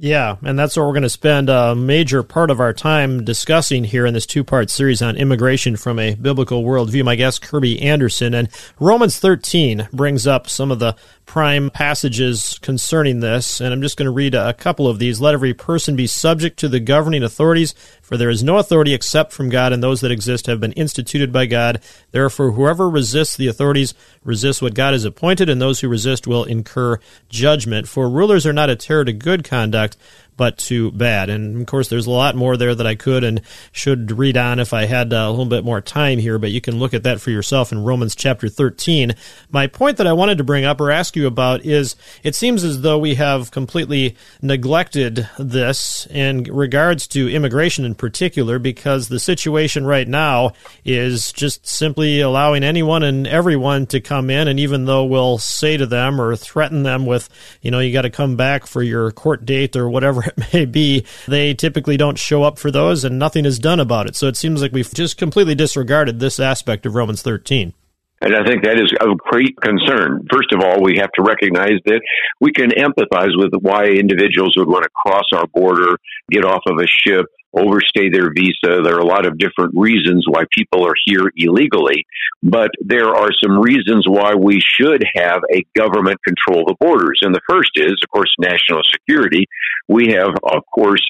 Yeah, 0.00 0.36
and 0.42 0.56
that's 0.56 0.76
what 0.76 0.86
we're 0.86 0.92
going 0.92 1.02
to 1.02 1.08
spend 1.08 1.50
a 1.50 1.74
major 1.74 2.22
part 2.22 2.52
of 2.52 2.60
our 2.60 2.72
time 2.72 3.24
discussing 3.24 3.82
here 3.82 4.06
in 4.06 4.14
this 4.14 4.26
two 4.26 4.44
part 4.44 4.70
series 4.70 5.02
on 5.02 5.16
immigration 5.16 5.76
from 5.76 5.98
a 5.98 6.14
biblical 6.14 6.62
worldview. 6.62 7.04
My 7.04 7.16
guest, 7.16 7.42
Kirby 7.42 7.82
Anderson. 7.82 8.32
And 8.32 8.48
Romans 8.78 9.18
13 9.18 9.88
brings 9.92 10.24
up 10.24 10.48
some 10.48 10.70
of 10.70 10.78
the 10.78 10.94
prime 11.26 11.68
passages 11.68 12.58
concerning 12.62 13.20
this, 13.20 13.60
and 13.60 13.72
I'm 13.72 13.82
just 13.82 13.98
going 13.98 14.06
to 14.06 14.10
read 14.10 14.34
a 14.34 14.54
couple 14.54 14.88
of 14.88 14.98
these. 14.98 15.20
Let 15.20 15.34
every 15.34 15.52
person 15.52 15.94
be 15.94 16.06
subject 16.06 16.58
to 16.60 16.68
the 16.68 16.80
governing 16.80 17.22
authorities, 17.22 17.74
for 18.00 18.16
there 18.16 18.30
is 18.30 18.42
no 18.42 18.56
authority 18.56 18.94
except 18.94 19.32
from 19.32 19.50
God, 19.50 19.72
and 19.72 19.82
those 19.82 20.00
that 20.00 20.10
exist 20.10 20.46
have 20.46 20.58
been 20.58 20.72
instituted 20.72 21.30
by 21.30 21.44
God. 21.44 21.82
Therefore, 22.12 22.52
whoever 22.52 22.88
resists 22.88 23.36
the 23.36 23.46
authorities 23.46 23.92
resists 24.24 24.62
what 24.62 24.74
God 24.74 24.94
has 24.94 25.04
appointed, 25.04 25.50
and 25.50 25.60
those 25.60 25.80
who 25.80 25.88
resist 25.88 26.26
will 26.26 26.44
incur 26.44 26.98
judgment. 27.28 27.88
For 27.88 28.08
rulers 28.08 28.46
are 28.46 28.52
not 28.54 28.70
a 28.70 28.76
terror 28.76 29.04
to 29.04 29.12
good 29.12 29.44
conduct, 29.44 29.87
product 29.88 29.96
but 30.38 30.56
too 30.56 30.92
bad. 30.92 31.28
And 31.28 31.60
of 31.60 31.66
course, 31.66 31.88
there's 31.88 32.06
a 32.06 32.10
lot 32.10 32.36
more 32.36 32.56
there 32.56 32.74
that 32.74 32.86
I 32.86 32.94
could 32.94 33.24
and 33.24 33.42
should 33.72 34.12
read 34.12 34.38
on 34.38 34.60
if 34.60 34.72
I 34.72 34.86
had 34.86 35.12
uh, 35.12 35.16
a 35.16 35.30
little 35.30 35.44
bit 35.44 35.64
more 35.64 35.80
time 35.82 36.18
here, 36.18 36.38
but 36.38 36.52
you 36.52 36.60
can 36.62 36.78
look 36.78 36.94
at 36.94 37.02
that 37.02 37.20
for 37.20 37.30
yourself 37.30 37.72
in 37.72 37.84
Romans 37.84 38.14
chapter 38.14 38.48
13. 38.48 39.14
My 39.50 39.66
point 39.66 39.98
that 39.98 40.06
I 40.06 40.12
wanted 40.12 40.38
to 40.38 40.44
bring 40.44 40.64
up 40.64 40.80
or 40.80 40.92
ask 40.92 41.16
you 41.16 41.26
about 41.26 41.66
is 41.66 41.96
it 42.22 42.36
seems 42.36 42.62
as 42.62 42.82
though 42.82 42.98
we 42.98 43.16
have 43.16 43.50
completely 43.50 44.16
neglected 44.40 45.28
this 45.38 46.06
in 46.06 46.44
regards 46.44 47.08
to 47.08 47.28
immigration 47.28 47.84
in 47.84 47.96
particular 47.96 48.60
because 48.60 49.08
the 49.08 49.18
situation 49.18 49.84
right 49.84 50.06
now 50.06 50.52
is 50.84 51.32
just 51.32 51.66
simply 51.66 52.20
allowing 52.20 52.62
anyone 52.62 53.02
and 53.02 53.26
everyone 53.26 53.86
to 53.86 54.00
come 54.00 54.30
in. 54.30 54.46
And 54.46 54.60
even 54.60 54.84
though 54.84 55.04
we'll 55.04 55.38
say 55.38 55.76
to 55.76 55.86
them 55.86 56.20
or 56.20 56.36
threaten 56.36 56.84
them 56.84 57.06
with, 57.06 57.28
you 57.60 57.72
know, 57.72 57.80
you 57.80 57.92
got 57.92 58.02
to 58.02 58.10
come 58.10 58.36
back 58.36 58.68
for 58.68 58.84
your 58.84 59.10
court 59.10 59.44
date 59.44 59.74
or 59.74 59.88
whatever 59.88 60.27
it 60.28 60.52
may 60.54 60.64
be, 60.64 61.04
they 61.26 61.54
typically 61.54 61.96
don't 61.96 62.18
show 62.18 62.42
up 62.42 62.58
for 62.58 62.70
those 62.70 63.04
and 63.04 63.18
nothing 63.18 63.44
is 63.44 63.58
done 63.58 63.80
about 63.80 64.08
it. 64.08 64.16
So 64.16 64.26
it 64.26 64.36
seems 64.36 64.62
like 64.62 64.72
we've 64.72 64.92
just 64.92 65.16
completely 65.16 65.54
disregarded 65.54 66.20
this 66.20 66.38
aspect 66.38 66.86
of 66.86 66.94
Romans 66.94 67.22
13. 67.22 67.74
And 68.20 68.34
I 68.34 68.44
think 68.44 68.64
that 68.64 68.80
is 68.80 68.92
of 69.00 69.16
great 69.18 69.54
concern. 69.60 70.26
First 70.32 70.52
of 70.52 70.60
all, 70.60 70.82
we 70.82 70.98
have 70.98 71.12
to 71.12 71.22
recognize 71.22 71.78
that 71.86 72.02
we 72.40 72.50
can 72.50 72.70
empathize 72.70 73.30
with 73.38 73.52
why 73.62 73.86
individuals 73.86 74.56
would 74.56 74.66
want 74.66 74.82
to 74.82 74.90
cross 74.90 75.26
our 75.32 75.46
border, 75.46 75.96
get 76.28 76.44
off 76.44 76.62
of 76.66 76.78
a 76.78 76.86
ship, 76.86 77.26
overstay 77.58 78.08
their 78.10 78.30
visa. 78.34 78.82
There 78.82 78.96
are 78.96 79.00
a 79.00 79.06
lot 79.06 79.26
of 79.26 79.38
different 79.38 79.72
reasons 79.74 80.24
why 80.28 80.44
people 80.56 80.86
are 80.86 80.94
here 81.06 81.30
illegally, 81.36 82.06
but 82.42 82.70
there 82.80 83.14
are 83.14 83.30
some 83.42 83.58
reasons 83.58 84.06
why 84.06 84.34
we 84.34 84.60
should 84.60 85.02
have 85.14 85.40
a 85.52 85.64
government 85.76 86.18
control 86.24 86.64
the 86.66 86.76
borders. 86.80 87.20
And 87.22 87.34
the 87.34 87.40
first 87.48 87.72
is, 87.76 87.94
of 88.02 88.10
course, 88.10 88.32
national 88.38 88.82
security. 88.92 89.46
We 89.88 90.12
have, 90.12 90.34
of 90.44 90.62
course, 90.74 91.02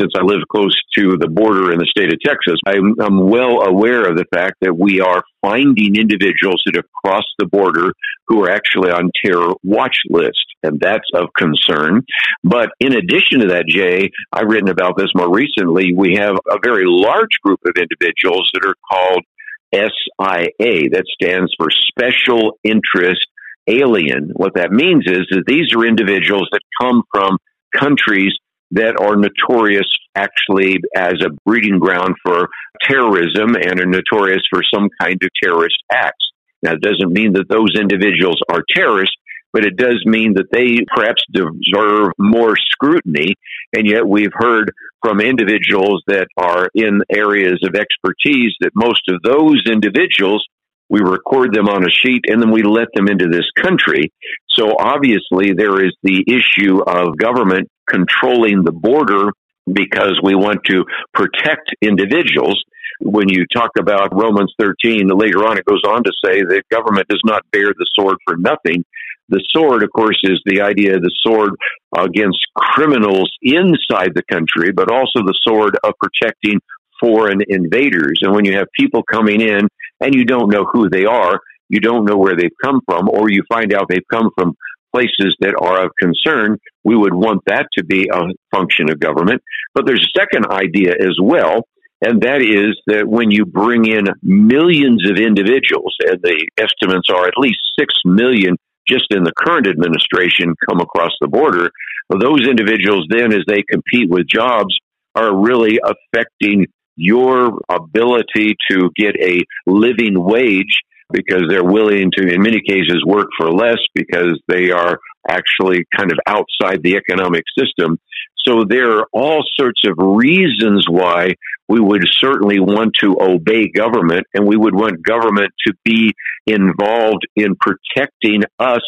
since 0.00 0.12
I 0.16 0.22
live 0.22 0.42
close 0.50 0.74
to 0.96 1.16
the 1.18 1.28
border 1.28 1.72
in 1.72 1.78
the 1.78 1.86
state 1.86 2.12
of 2.12 2.20
Texas, 2.20 2.58
I'm, 2.66 2.94
I'm 3.00 3.28
well 3.28 3.62
aware 3.62 4.08
of 4.08 4.16
the 4.16 4.26
fact 4.32 4.56
that 4.60 4.76
we 4.76 5.00
are 5.00 5.22
finding 5.42 5.96
individuals 5.96 6.62
that 6.66 6.76
have 6.76 6.90
crossed 7.04 7.34
the 7.38 7.46
border 7.46 7.92
who 8.26 8.44
are 8.44 8.50
actually 8.50 8.90
on 8.90 9.10
terror 9.24 9.52
watch 9.62 9.96
list, 10.08 10.44
and 10.64 10.80
that's 10.80 11.08
of 11.14 11.28
concern. 11.36 12.02
But 12.42 12.70
in 12.80 12.94
addition 12.94 13.40
to 13.40 13.48
that, 13.48 13.66
Jay, 13.68 14.10
I've 14.32 14.48
written 14.48 14.68
about 14.68 14.96
this 14.96 15.10
more 15.14 15.32
recently. 15.32 15.94
We 15.94 16.16
have 16.16 16.36
a 16.50 16.58
very 16.62 16.84
large 16.86 17.38
group 17.44 17.60
of 17.66 17.74
individuals 17.76 18.50
that 18.54 18.66
are 18.66 18.74
called 18.90 19.24
SIA. 19.72 20.90
That 20.90 21.04
stands 21.20 21.52
for 21.58 21.68
Special 21.70 22.58
Interest 22.64 23.26
Alien. 23.66 24.30
What 24.34 24.54
that 24.54 24.70
means 24.70 25.04
is 25.06 25.26
that 25.30 25.44
these 25.46 25.72
are 25.76 25.86
individuals 25.86 26.48
that 26.52 26.60
come 26.80 27.02
from 27.12 27.38
countries 27.76 28.32
that 28.70 29.00
are 29.00 29.16
notorious 29.16 29.86
actually 30.14 30.78
as 30.96 31.14
a 31.24 31.30
breeding 31.46 31.78
ground 31.78 32.14
for 32.24 32.48
terrorism 32.82 33.54
and 33.54 33.80
are 33.80 33.86
notorious 33.86 34.42
for 34.50 34.62
some 34.72 34.88
kind 35.00 35.20
of 35.22 35.28
terrorist 35.42 35.76
acts. 35.92 36.30
Now, 36.62 36.72
it 36.72 36.80
doesn't 36.80 37.12
mean 37.12 37.34
that 37.34 37.48
those 37.48 37.76
individuals 37.78 38.40
are 38.50 38.62
terrorists, 38.74 39.16
but 39.54 39.64
it 39.64 39.76
does 39.76 40.02
mean 40.04 40.34
that 40.34 40.50
they 40.52 40.84
perhaps 40.94 41.22
deserve 41.32 42.08
more 42.18 42.56
scrutiny. 42.56 43.36
And 43.72 43.86
yet 43.86 44.06
we've 44.06 44.32
heard 44.34 44.72
from 45.02 45.20
individuals 45.20 46.02
that 46.08 46.26
are 46.36 46.68
in 46.74 47.00
areas 47.08 47.60
of 47.62 47.76
expertise 47.76 48.52
that 48.60 48.72
most 48.74 49.02
of 49.08 49.22
those 49.22 49.62
individuals 49.70 50.44
we 50.90 51.00
record 51.00 51.54
them 51.54 51.66
on 51.66 51.82
a 51.82 51.90
sheet 51.90 52.24
and 52.28 52.42
then 52.42 52.50
we 52.50 52.62
let 52.62 52.88
them 52.94 53.08
into 53.08 53.28
this 53.28 53.48
country. 53.56 54.12
So 54.50 54.76
obviously 54.78 55.54
there 55.56 55.82
is 55.82 55.96
the 56.02 56.24
issue 56.28 56.82
of 56.82 57.16
government 57.16 57.70
controlling 57.88 58.64
the 58.64 58.72
border 58.72 59.30
because 59.72 60.20
we 60.22 60.34
want 60.34 60.60
to 60.66 60.84
protect 61.14 61.74
individuals. 61.80 62.62
When 63.00 63.28
you 63.28 63.46
talk 63.52 63.70
about 63.78 64.14
Romans 64.14 64.52
13, 64.58 65.08
later 65.08 65.46
on 65.46 65.58
it 65.58 65.64
goes 65.64 65.82
on 65.88 66.04
to 66.04 66.12
say 66.24 66.42
that 66.42 66.62
government 66.70 67.08
does 67.08 67.22
not 67.24 67.42
bear 67.50 67.68
the 67.68 67.86
sword 67.98 68.18
for 68.26 68.36
nothing. 68.36 68.84
The 69.28 69.42
sword, 69.50 69.82
of 69.82 69.90
course, 69.90 70.18
is 70.22 70.40
the 70.44 70.60
idea 70.62 70.96
of 70.96 71.02
the 71.02 71.14
sword 71.22 71.52
against 71.96 72.38
criminals 72.56 73.30
inside 73.42 74.12
the 74.14 74.22
country, 74.30 74.72
but 74.72 74.90
also 74.90 75.24
the 75.24 75.38
sword 75.42 75.76
of 75.82 75.94
protecting 76.00 76.60
foreign 77.00 77.40
invaders. 77.48 78.20
And 78.22 78.34
when 78.34 78.44
you 78.44 78.56
have 78.56 78.66
people 78.78 79.02
coming 79.02 79.40
in 79.40 79.68
and 80.00 80.14
you 80.14 80.24
don't 80.24 80.50
know 80.50 80.64
who 80.70 80.90
they 80.90 81.06
are, 81.06 81.40
you 81.68 81.80
don't 81.80 82.04
know 82.04 82.16
where 82.16 82.36
they've 82.36 82.50
come 82.62 82.80
from, 82.86 83.08
or 83.08 83.30
you 83.30 83.42
find 83.48 83.72
out 83.72 83.86
they've 83.88 84.12
come 84.12 84.30
from 84.36 84.54
places 84.94 85.34
that 85.40 85.56
are 85.60 85.86
of 85.86 85.90
concern, 86.00 86.58
we 86.84 86.96
would 86.96 87.14
want 87.14 87.40
that 87.46 87.66
to 87.76 87.84
be 87.84 88.08
a 88.12 88.22
function 88.54 88.90
of 88.90 89.00
government. 89.00 89.42
But 89.74 89.86
there's 89.86 90.06
a 90.06 90.18
second 90.18 90.46
idea 90.46 90.92
as 90.92 91.16
well, 91.20 91.62
and 92.00 92.22
that 92.22 92.42
is 92.42 92.78
that 92.86 93.08
when 93.08 93.30
you 93.30 93.44
bring 93.44 93.86
in 93.86 94.04
millions 94.22 95.08
of 95.10 95.16
individuals, 95.16 95.96
and 96.06 96.20
the 96.22 96.46
estimates 96.58 97.08
are 97.10 97.26
at 97.26 97.38
least 97.38 97.58
six 97.78 97.92
million 98.04 98.56
just 98.88 99.06
in 99.10 99.24
the 99.24 99.32
current 99.36 99.66
administration 99.66 100.54
come 100.68 100.80
across 100.80 101.12
the 101.20 101.28
border, 101.28 101.70
those 102.10 102.46
individuals 102.46 103.06
then, 103.08 103.32
as 103.32 103.44
they 103.46 103.62
compete 103.62 104.10
with 104.10 104.26
jobs, 104.26 104.74
are 105.14 105.34
really 105.34 105.78
affecting 105.82 106.66
your 106.96 107.58
ability 107.70 108.56
to 108.70 108.90
get 108.96 109.16
a 109.20 109.40
living 109.66 110.14
wage 110.22 110.76
because 111.12 111.44
they're 111.48 111.64
willing 111.64 112.10
to, 112.16 112.32
in 112.32 112.42
many 112.42 112.60
cases, 112.60 113.02
work 113.06 113.28
for 113.36 113.50
less 113.50 113.78
because 113.94 114.40
they 114.48 114.70
are 114.70 114.98
actually 115.28 115.84
kind 115.96 116.12
of 116.12 116.18
outside 116.26 116.82
the 116.82 116.96
economic 116.96 117.44
system. 117.58 117.98
So 118.46 118.64
there 118.68 118.98
are 118.98 119.06
all 119.12 119.42
sorts 119.58 119.82
of 119.86 119.94
reasons 119.98 120.86
why 120.88 121.34
we 121.68 121.80
would 121.80 122.04
certainly 122.18 122.60
want 122.60 122.92
to 123.00 123.16
obey 123.18 123.68
government 123.68 124.26
and 124.34 124.46
we 124.46 124.56
would 124.56 124.74
want 124.74 125.02
government 125.02 125.50
to 125.66 125.72
be 125.84 126.12
involved 126.46 127.26
in 127.36 127.56
protecting 127.56 128.42
us 128.58 128.82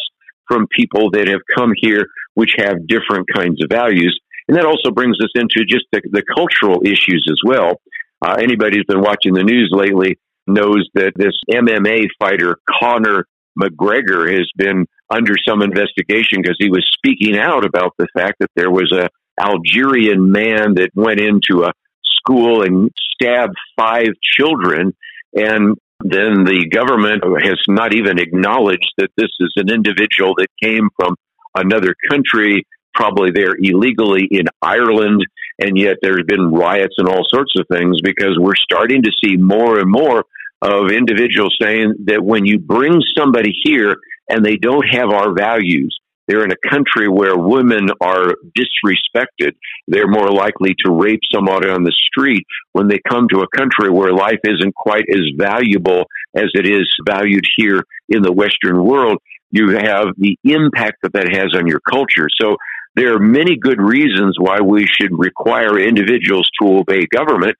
from 0.47 0.67
people 0.67 1.09
that 1.11 1.27
have 1.27 1.41
come 1.55 1.71
here 1.75 2.07
which 2.35 2.51
have 2.57 2.87
different 2.87 3.27
kinds 3.33 3.61
of 3.63 3.69
values. 3.69 4.17
And 4.47 4.55
that 4.57 4.65
also 4.65 4.91
brings 4.91 5.17
us 5.21 5.31
into 5.35 5.65
just 5.65 5.85
the, 5.91 6.01
the 6.11 6.23
cultural 6.23 6.81
issues 6.85 7.27
as 7.29 7.39
well. 7.43 7.81
Uh, 8.21 8.35
anybody 8.39 8.77
who's 8.77 8.85
been 8.87 9.01
watching 9.01 9.33
the 9.33 9.43
news 9.43 9.69
lately 9.71 10.19
knows 10.45 10.87
that 10.93 11.13
this 11.15 11.33
MMA 11.51 12.05
fighter, 12.19 12.57
Conor 12.79 13.27
McGregor, 13.59 14.31
has 14.31 14.49
been 14.55 14.85
under 15.09 15.33
some 15.47 15.61
investigation 15.61 16.41
because 16.41 16.57
he 16.59 16.69
was 16.69 16.85
speaking 16.93 17.37
out 17.37 17.65
about 17.65 17.93
the 17.97 18.07
fact 18.13 18.35
that 18.39 18.51
there 18.55 18.71
was 18.71 18.91
a 18.91 19.09
Algerian 19.39 20.31
man 20.31 20.75
that 20.75 20.89
went 20.95 21.19
into 21.19 21.63
a 21.63 21.71
school 22.03 22.63
and 22.63 22.91
stabbed 23.13 23.55
five 23.77 24.09
children. 24.21 24.95
And 25.33 25.77
then 26.01 26.43
the 26.45 26.67
government 26.71 27.23
has 27.43 27.59
not 27.67 27.93
even 27.93 28.19
acknowledged 28.19 28.91
that 28.97 29.09
this 29.17 29.29
is 29.39 29.53
an 29.55 29.69
individual 29.69 30.33
that 30.37 30.47
came 30.61 30.89
from 30.95 31.15
another 31.55 31.95
country 32.09 32.65
probably 32.93 33.29
there 33.31 33.55
illegally 33.57 34.27
in 34.29 34.45
Ireland, 34.61 35.21
and 35.59 35.77
yet 35.77 35.97
there's 36.01 36.23
been 36.27 36.51
riots 36.51 36.95
and 36.97 37.07
all 37.07 37.23
sorts 37.29 37.53
of 37.57 37.65
things 37.71 38.01
because 38.01 38.35
we're 38.39 38.55
starting 38.55 39.03
to 39.03 39.11
see 39.23 39.37
more 39.37 39.77
and 39.77 39.89
more 39.89 40.25
of 40.61 40.91
individuals 40.91 41.55
saying 41.61 41.93
that 42.05 42.23
when 42.23 42.45
you 42.45 42.59
bring 42.59 43.01
somebody 43.15 43.53
here 43.63 43.97
and 44.29 44.43
they 44.43 44.57
don't 44.57 44.85
have 44.89 45.09
our 45.09 45.33
values, 45.33 45.97
they're 46.27 46.43
in 46.43 46.51
a 46.51 46.69
country 46.69 47.07
where 47.07 47.37
women 47.37 47.89
are 48.01 48.33
disrespected. 48.57 49.53
They're 49.87 50.09
more 50.09 50.29
likely 50.29 50.75
to 50.85 50.91
rape 50.91 51.21
somebody 51.33 51.69
on 51.69 51.83
the 51.83 51.93
street 51.93 52.45
when 52.73 52.89
they 52.89 52.99
come 53.07 53.27
to 53.29 53.41
a 53.41 53.57
country 53.57 53.89
where 53.89 54.11
life 54.11 54.39
isn't 54.43 54.75
quite 54.75 55.05
as 55.09 55.21
valuable 55.37 56.05
as 56.35 56.49
it 56.53 56.67
is 56.67 56.87
valued 57.07 57.45
here 57.55 57.81
in 58.09 58.21
the 58.21 58.33
Western 58.33 58.83
world. 58.83 59.19
You 59.51 59.77
have 59.77 60.07
the 60.17 60.37
impact 60.43 60.97
that 61.03 61.13
that 61.13 61.33
has 61.33 61.55
on 61.55 61.65
your 61.67 61.79
culture. 61.79 62.27
So 62.41 62.57
there 62.95 63.13
are 63.15 63.19
many 63.19 63.55
good 63.55 63.79
reasons 63.79 64.35
why 64.37 64.59
we 64.59 64.85
should 64.85 65.17
require 65.17 65.79
individuals 65.79 66.49
to 66.61 66.79
obey 66.79 67.05
government 67.05 67.55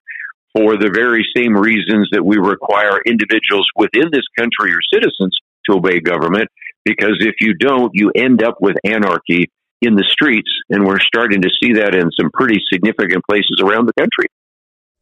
for 0.57 0.75
the 0.75 0.89
very 0.91 1.23
same 1.37 1.53
reasons 1.53 2.09
that 2.11 2.25
we 2.25 2.37
require 2.37 2.97
individuals 3.05 3.67
within 3.75 4.09
this 4.11 4.25
country 4.37 4.73
or 4.73 4.81
citizens 4.91 5.37
to 5.69 5.77
obey 5.77 5.99
government 5.99 6.49
because 6.83 7.17
if 7.19 7.35
you 7.41 7.53
don't, 7.53 7.91
you 7.93 8.11
end 8.15 8.41
up 8.41 8.55
with 8.59 8.75
anarchy 8.83 9.51
in 9.81 9.93
the 9.93 10.05
streets. 10.09 10.49
And 10.69 10.85
we're 10.85 10.99
starting 10.99 11.43
to 11.43 11.49
see 11.61 11.73
that 11.73 11.93
in 11.93 12.09
some 12.19 12.31
pretty 12.33 12.59
significant 12.73 13.23
places 13.29 13.61
around 13.61 13.85
the 13.85 13.93
country. 13.93 14.25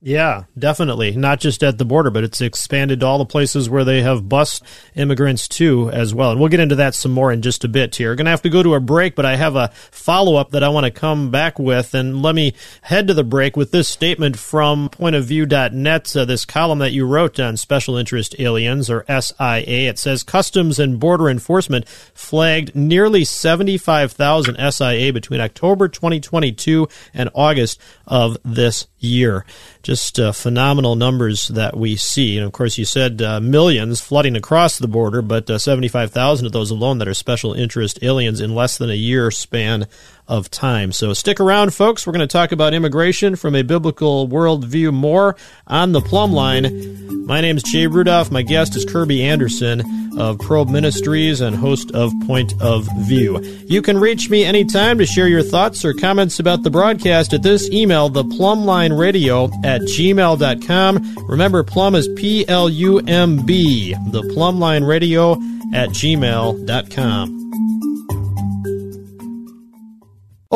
Yeah, 0.06 0.44
definitely. 0.56 1.16
Not 1.16 1.40
just 1.40 1.64
at 1.64 1.80
the 1.80 1.84
border, 1.84 2.12
but 2.12 2.24
it's 2.24 2.40
expanded 2.40 3.00
to 3.00 3.08
all 3.08 3.18
the 3.18 3.26
places 3.26 3.72
where 3.72 3.84
they 3.84 4.04
have 4.04 4.30
bus 4.30 4.62
immigrants 4.94 5.48
too, 5.48 5.90
as 5.90 6.14
well. 6.14 6.30
And 6.30 6.40
we'll 6.40 6.50
get 6.50 6.60
into 6.60 6.76
that 6.76 6.94
some 6.94 7.12
more 7.12 7.32
in 7.32 7.42
just 7.42 7.64
a 7.64 7.68
bit 7.68 7.96
here. 7.96 8.14
Going 8.14 8.26
to 8.26 8.30
have 8.30 8.44
to 8.44 8.52
go 8.52 8.62
to 8.62 8.76
a 8.76 8.80
break, 8.80 9.16
but 9.16 9.26
I 9.26 9.36
have 9.36 9.56
a 9.56 9.70
follow 9.90 10.36
up 10.36 10.52
that 10.52 10.62
I 10.62 10.70
want 10.70 10.84
to 10.84 10.92
come 10.92 11.32
back 11.32 11.58
with. 11.58 11.96
And 11.96 12.22
let 12.22 12.36
me 12.36 12.54
head 12.84 13.08
to 13.08 13.16
the 13.16 13.24
break 13.24 13.58
with 13.58 13.72
this 13.72 13.90
statement 13.90 14.38
from 14.38 14.90
pointofview.net, 14.90 16.16
uh, 16.16 16.26
this 16.26 16.46
column 16.46 16.78
that 16.78 16.92
you 16.92 17.08
wrote 17.08 17.40
on 17.40 17.58
special 17.58 17.98
interest 17.98 18.36
aliens 18.38 18.92
or 18.92 19.06
SIA. 19.10 19.90
It 19.90 19.98
says 19.98 20.22
Customs 20.22 20.78
and 20.78 21.00
Border 21.00 21.30
Enforcement 21.30 21.88
flagged 22.14 22.76
nearly 22.76 23.26
75,000 23.26 24.72
SIA 24.72 25.12
between 25.12 25.42
October 25.42 25.88
2022 25.88 26.88
and 27.12 27.32
August 27.34 27.82
of 28.06 28.38
this 28.46 28.86
year. 29.00 29.46
Just 29.86 30.20
uh, 30.20 30.32
phenomenal 30.32 30.96
numbers 30.96 31.48
that 31.50 31.78
we 31.78 31.96
see. 31.96 32.38
And 32.38 32.46
of 32.48 32.52
course, 32.54 32.80
you 32.80 32.86
said 32.86 33.22
uh, 33.22 33.40
millions 33.40 34.02
flooding 34.02 34.36
across 34.36 34.80
the 34.80 34.88
border, 34.88 35.22
but 35.22 35.48
uh, 35.48 35.60
75,000 35.60 36.48
of 36.48 36.52
those 36.52 36.72
alone 36.72 36.98
that 36.98 37.08
are 37.08 37.14
special 37.14 37.54
interest 37.54 38.00
aliens 38.02 38.42
in 38.42 38.56
less 38.56 38.80
than 38.80 38.90
a 38.90 38.96
year 38.96 39.30
span 39.30 39.86
of 40.28 40.50
time. 40.50 40.92
So 40.92 41.14
stick 41.14 41.40
around, 41.40 41.74
folks. 41.74 42.06
We're 42.06 42.14
going 42.14 42.28
to 42.28 42.32
talk 42.32 42.52
about 42.52 42.74
immigration 42.74 43.36
from 43.36 43.56
a 43.56 43.64
biblical 43.64 44.28
worldview 44.28 44.94
more 44.94 45.36
on 45.68 45.92
the 45.92 46.02
plumb 46.02 46.34
line. 46.34 47.26
My 47.26 47.42
name 47.42 47.58
is 47.58 47.64
Jay 47.64 47.88
Rudolph. 47.88 48.32
My 48.32 48.42
guest 48.42 48.76
is 48.76 48.86
Kirby 48.86 49.24
Anderson 49.24 49.84
of 50.18 50.40
Probe 50.40 50.70
Ministries 50.70 51.42
and 51.42 51.56
host 51.56 51.92
of 51.92 52.12
Point 52.26 52.54
of 52.62 52.88
View. 53.00 53.42
You 53.68 53.82
can 53.82 53.98
reach 53.98 54.30
me 54.30 54.44
anytime 54.44 54.98
to 54.98 55.06
share 55.06 55.28
your 55.28 55.44
thoughts 55.44 55.84
or 55.84 55.94
comments 55.94 56.40
about 56.40 56.64
the 56.64 56.70
broadcast 56.70 57.34
at 57.34 57.44
this 57.44 57.70
email, 57.70 58.10
theplumblineradio 58.10 59.66
at 59.66 59.82
gmail.com. 59.82 61.16
Remember, 61.28 61.64
plum 61.64 61.96
is 61.96 62.08
P 62.16 62.48
L 62.48 62.70
U 62.70 63.00
M 63.00 63.46
B, 63.46 63.94
the 64.12 64.22
plumbline 64.22 64.88
radio 64.88 65.34
at 65.74 65.90
gmail.com. 65.90 67.45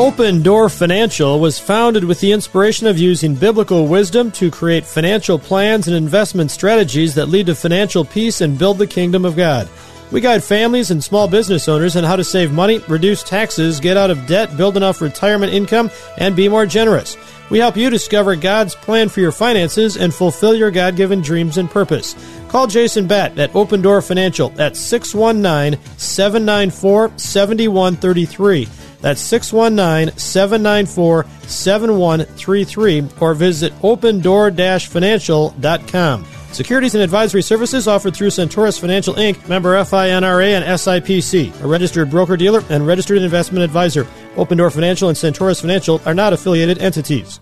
Open 0.00 0.40
Door 0.42 0.70
Financial 0.70 1.38
was 1.38 1.58
founded 1.58 2.04
with 2.04 2.20
the 2.20 2.32
inspiration 2.32 2.86
of 2.86 2.98
using 2.98 3.34
biblical 3.34 3.86
wisdom 3.86 4.30
to 4.30 4.50
create 4.50 4.86
financial 4.86 5.38
plans 5.38 5.88
and 5.88 5.94
investment 5.94 6.50
strategies 6.50 7.14
that 7.16 7.28
lead 7.28 7.44
to 7.48 7.54
financial 7.54 8.06
peace 8.06 8.40
and 8.40 8.58
build 8.58 8.78
the 8.78 8.86
kingdom 8.86 9.26
of 9.26 9.36
God. 9.36 9.68
We 10.10 10.22
guide 10.22 10.42
families 10.42 10.90
and 10.90 11.04
small 11.04 11.28
business 11.28 11.68
owners 11.68 11.96
on 11.96 12.04
how 12.04 12.16
to 12.16 12.24
save 12.24 12.50
money, 12.50 12.78
reduce 12.88 13.22
taxes, 13.22 13.78
get 13.78 13.98
out 13.98 14.10
of 14.10 14.26
debt, 14.26 14.56
build 14.56 14.78
enough 14.78 15.02
retirement 15.02 15.52
income, 15.52 15.90
and 16.16 16.34
be 16.34 16.48
more 16.48 16.64
generous. 16.64 17.18
We 17.50 17.58
help 17.58 17.76
you 17.76 17.90
discover 17.90 18.36
God's 18.36 18.74
plan 18.74 19.10
for 19.10 19.20
your 19.20 19.32
finances 19.32 19.98
and 19.98 20.14
fulfill 20.14 20.54
your 20.54 20.70
God 20.70 20.96
given 20.96 21.20
dreams 21.20 21.58
and 21.58 21.70
purpose. 21.70 22.16
Call 22.48 22.66
Jason 22.68 23.06
Batt 23.06 23.38
at 23.38 23.54
Open 23.54 23.82
Door 23.82 24.00
Financial 24.00 24.50
at 24.58 24.78
619 24.78 25.78
794 25.98 27.18
7133. 27.18 28.66
That's 29.00 29.20
619 29.20 30.16
794 30.16 31.24
7133 31.46 33.08
or 33.20 33.34
visit 33.34 33.72
opendoor 33.80 34.86
financial.com. 34.86 36.26
Securities 36.52 36.94
and 36.94 37.04
advisory 37.04 37.42
services 37.42 37.86
offered 37.86 38.14
through 38.14 38.30
Centaurus 38.30 38.76
Financial 38.76 39.14
Inc., 39.14 39.48
member 39.48 39.74
FINRA 39.74 40.50
and 40.50 40.64
SIPC, 40.64 41.62
a 41.62 41.66
registered 41.66 42.10
broker 42.10 42.36
dealer 42.36 42.64
and 42.70 42.86
registered 42.86 43.18
investment 43.18 43.64
advisor. 43.64 44.06
Open 44.36 44.58
Door 44.58 44.70
Financial 44.70 45.08
and 45.08 45.16
Centaurus 45.16 45.60
Financial 45.60 46.00
are 46.04 46.14
not 46.14 46.32
affiliated 46.32 46.78
entities. 46.78 47.38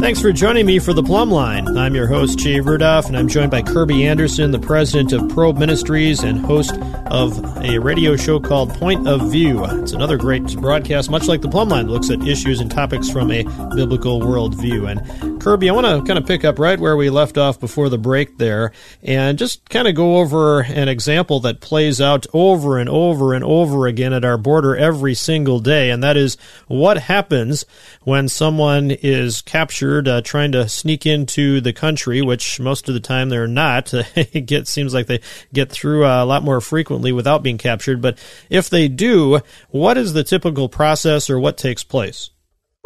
Thanks 0.00 0.20
for 0.20 0.30
joining 0.30 0.66
me 0.66 0.78
for 0.78 0.92
the 0.92 1.02
Plumb 1.02 1.30
Line. 1.30 1.76
I'm 1.76 1.94
your 1.94 2.06
host, 2.06 2.38
Jay 2.38 2.60
Rudolph, 2.60 3.06
and 3.06 3.16
I'm 3.16 3.28
joined 3.28 3.50
by 3.50 3.62
Kirby 3.62 4.06
Anderson, 4.06 4.50
the 4.50 4.58
president 4.58 5.12
of 5.12 5.28
Probe 5.30 5.58
Ministries 5.58 6.22
and 6.22 6.38
host 6.38 6.74
of 7.06 7.42
a 7.64 7.78
radio 7.78 8.14
show 8.14 8.38
called 8.38 8.72
Point 8.74 9.08
of 9.08 9.32
View. 9.32 9.64
It's 9.64 9.92
another 9.92 10.16
great 10.16 10.54
broadcast, 10.58 11.10
much 11.10 11.26
like 11.26 11.40
the 11.40 11.48
Plumb 11.48 11.70
Line, 11.70 11.88
looks 11.88 12.10
at 12.10 12.22
issues 12.26 12.60
and 12.60 12.70
topics 12.70 13.08
from 13.08 13.32
a 13.32 13.42
biblical 13.74 14.20
worldview. 14.20 14.88
And 14.88 15.35
Kirby, 15.46 15.70
I 15.70 15.74
want 15.74 15.86
to 15.86 16.02
kind 16.04 16.18
of 16.18 16.26
pick 16.26 16.44
up 16.44 16.58
right 16.58 16.76
where 16.76 16.96
we 16.96 17.08
left 17.08 17.38
off 17.38 17.60
before 17.60 17.88
the 17.88 17.96
break 17.96 18.36
there 18.36 18.72
and 19.00 19.38
just 19.38 19.70
kind 19.70 19.86
of 19.86 19.94
go 19.94 20.16
over 20.16 20.62
an 20.62 20.88
example 20.88 21.38
that 21.38 21.60
plays 21.60 22.00
out 22.00 22.26
over 22.32 22.78
and 22.78 22.88
over 22.88 23.32
and 23.32 23.44
over 23.44 23.86
again 23.86 24.12
at 24.12 24.24
our 24.24 24.38
border 24.38 24.74
every 24.74 25.14
single 25.14 25.60
day, 25.60 25.90
and 25.90 26.02
that 26.02 26.16
is 26.16 26.36
what 26.66 26.98
happens 26.98 27.64
when 28.02 28.28
someone 28.28 28.90
is 28.90 29.40
captured 29.40 30.08
uh, 30.08 30.20
trying 30.20 30.50
to 30.50 30.68
sneak 30.68 31.06
into 31.06 31.60
the 31.60 31.72
country, 31.72 32.20
which 32.22 32.58
most 32.58 32.88
of 32.88 32.94
the 32.94 33.00
time 33.00 33.28
they're 33.28 33.46
not. 33.46 33.94
it 34.16 34.66
seems 34.66 34.92
like 34.92 35.06
they 35.06 35.20
get 35.52 35.70
through 35.70 36.04
uh, 36.04 36.24
a 36.24 36.26
lot 36.26 36.42
more 36.42 36.60
frequently 36.60 37.12
without 37.12 37.44
being 37.44 37.56
captured. 37.56 38.02
But 38.02 38.18
if 38.50 38.68
they 38.68 38.88
do, 38.88 39.38
what 39.70 39.96
is 39.96 40.12
the 40.12 40.24
typical 40.24 40.68
process 40.68 41.30
or 41.30 41.38
what 41.38 41.56
takes 41.56 41.84
place? 41.84 42.30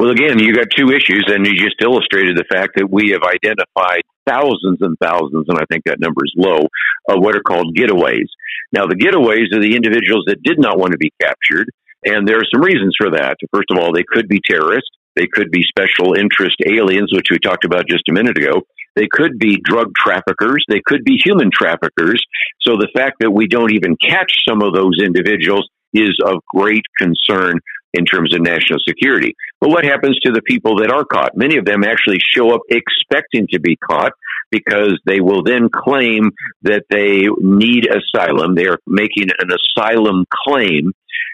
Well, 0.01 0.09
again, 0.09 0.39
you 0.39 0.51
got 0.51 0.73
two 0.75 0.89
issues, 0.89 1.29
and 1.29 1.45
you 1.45 1.53
just 1.53 1.77
illustrated 1.79 2.35
the 2.35 2.49
fact 2.49 2.73
that 2.77 2.89
we 2.89 3.13
have 3.13 3.21
identified 3.21 4.01
thousands 4.25 4.81
and 4.81 4.97
thousands, 4.97 5.45
and 5.47 5.59
I 5.59 5.65
think 5.69 5.85
that 5.85 5.99
number 5.99 6.25
is 6.25 6.33
low, 6.35 6.65
of 7.05 7.21
what 7.21 7.35
are 7.35 7.45
called 7.45 7.77
getaways. 7.77 8.25
Now, 8.73 8.87
the 8.87 8.97
getaways 8.97 9.53
are 9.53 9.61
the 9.61 9.75
individuals 9.75 10.25
that 10.25 10.41
did 10.41 10.57
not 10.57 10.79
want 10.79 10.93
to 10.93 10.97
be 10.97 11.13
captured, 11.21 11.69
and 12.03 12.27
there 12.27 12.37
are 12.37 12.49
some 12.51 12.63
reasons 12.63 12.95
for 12.97 13.11
that. 13.11 13.37
First 13.53 13.69
of 13.69 13.77
all, 13.77 13.93
they 13.93 14.01
could 14.01 14.27
be 14.27 14.41
terrorists. 14.43 14.89
They 15.15 15.27
could 15.31 15.51
be 15.51 15.61
special 15.69 16.17
interest 16.17 16.57
aliens, 16.65 17.13
which 17.13 17.29
we 17.29 17.37
talked 17.37 17.65
about 17.65 17.85
just 17.87 18.09
a 18.09 18.13
minute 18.13 18.39
ago. 18.39 18.63
They 18.95 19.05
could 19.05 19.37
be 19.37 19.61
drug 19.63 19.93
traffickers. 19.95 20.65
They 20.67 20.81
could 20.83 21.03
be 21.03 21.21
human 21.23 21.51
traffickers. 21.53 22.25
So 22.61 22.73
the 22.73 22.89
fact 22.97 23.17
that 23.19 23.29
we 23.29 23.45
don't 23.45 23.71
even 23.71 23.97
catch 24.01 24.33
some 24.49 24.63
of 24.63 24.73
those 24.73 24.97
individuals 24.97 25.69
is 25.93 26.17
of 26.25 26.41
great 26.55 26.85
concern 26.97 27.59
in 27.93 28.05
terms 28.05 28.33
of 28.33 28.41
national 28.41 28.79
security. 28.87 29.35
But 29.59 29.69
what 29.69 29.85
happens 29.85 30.19
to 30.19 30.31
the 30.31 30.41
people 30.41 30.77
that 30.77 30.91
are 30.91 31.05
caught? 31.05 31.35
Many 31.35 31.57
of 31.57 31.65
them 31.65 31.83
actually 31.83 32.19
show 32.33 32.53
up 32.53 32.61
expecting 32.69 33.47
to 33.51 33.59
be 33.59 33.75
caught 33.75 34.13
because 34.49 34.99
they 35.05 35.21
will 35.21 35.43
then 35.43 35.69
claim 35.73 36.31
that 36.63 36.83
they 36.89 37.27
need 37.39 37.87
asylum. 37.87 38.55
They 38.55 38.67
are 38.67 38.79
making 38.85 39.27
an 39.39 39.49
asylum 39.51 40.25
claim. 40.45 40.91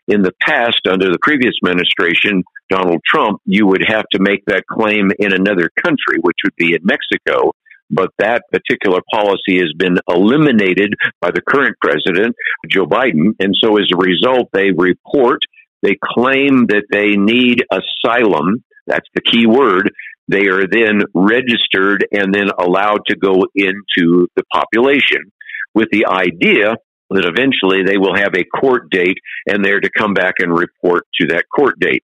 In 0.08 0.22
the 0.22 0.32
past, 0.42 0.88
under 0.90 1.12
the 1.12 1.20
previous 1.22 1.54
administration, 1.62 2.44
Donald 2.70 3.02
Trump, 3.06 3.42
you 3.46 3.68
would 3.68 3.84
have 3.86 4.06
to 4.12 4.20
make 4.20 4.46
that 4.46 4.66
claim 4.66 5.12
in 5.20 5.34
another 5.34 5.70
country, 5.84 6.20
which 6.22 6.38
would 6.44 6.56
be 6.56 6.74
in 6.74 6.80
Mexico. 6.84 7.52
But 7.90 8.12
that 8.20 8.44
particular 8.52 9.00
policy 9.12 9.60
has 9.60 9.74
been 9.78 9.98
eliminated 10.10 10.94
by 11.22 11.32
the 11.32 11.42
current 11.42 11.76
president, 11.82 12.36
Joe 12.70 12.86
Biden. 12.86 13.36
And 13.40 13.56
so 13.60 13.78
as 13.78 13.88
a 13.94 13.98
result, 13.98 14.50
they 14.54 14.72
report, 14.72 15.40
they 15.82 15.96
claim 16.02 16.68
that 16.68 16.86
they 16.92 17.16
need 17.16 17.64
asylum. 17.72 18.64
That's 18.86 19.08
the 19.14 19.22
key 19.22 19.46
word. 19.46 19.92
They 20.28 20.48
are 20.48 20.68
then 20.68 21.04
registered 21.14 22.06
and 22.12 22.34
then 22.34 22.50
allowed 22.60 23.02
to 23.08 23.16
go 23.16 23.46
into 23.56 24.28
the 24.36 24.44
population 24.52 25.32
with 25.74 25.88
the 25.92 26.08
idea 26.08 26.76
that 27.10 27.26
eventually 27.26 27.84
they 27.86 27.98
will 27.98 28.16
have 28.16 28.34
a 28.36 28.44
court 28.44 28.90
date 28.90 29.18
and 29.48 29.64
they're 29.64 29.80
to 29.80 29.90
come 29.98 30.14
back 30.14 30.36
and 30.40 30.52
report 30.52 31.04
to 31.22 31.28
that 31.28 31.46
court 31.56 31.80
date. 31.80 32.04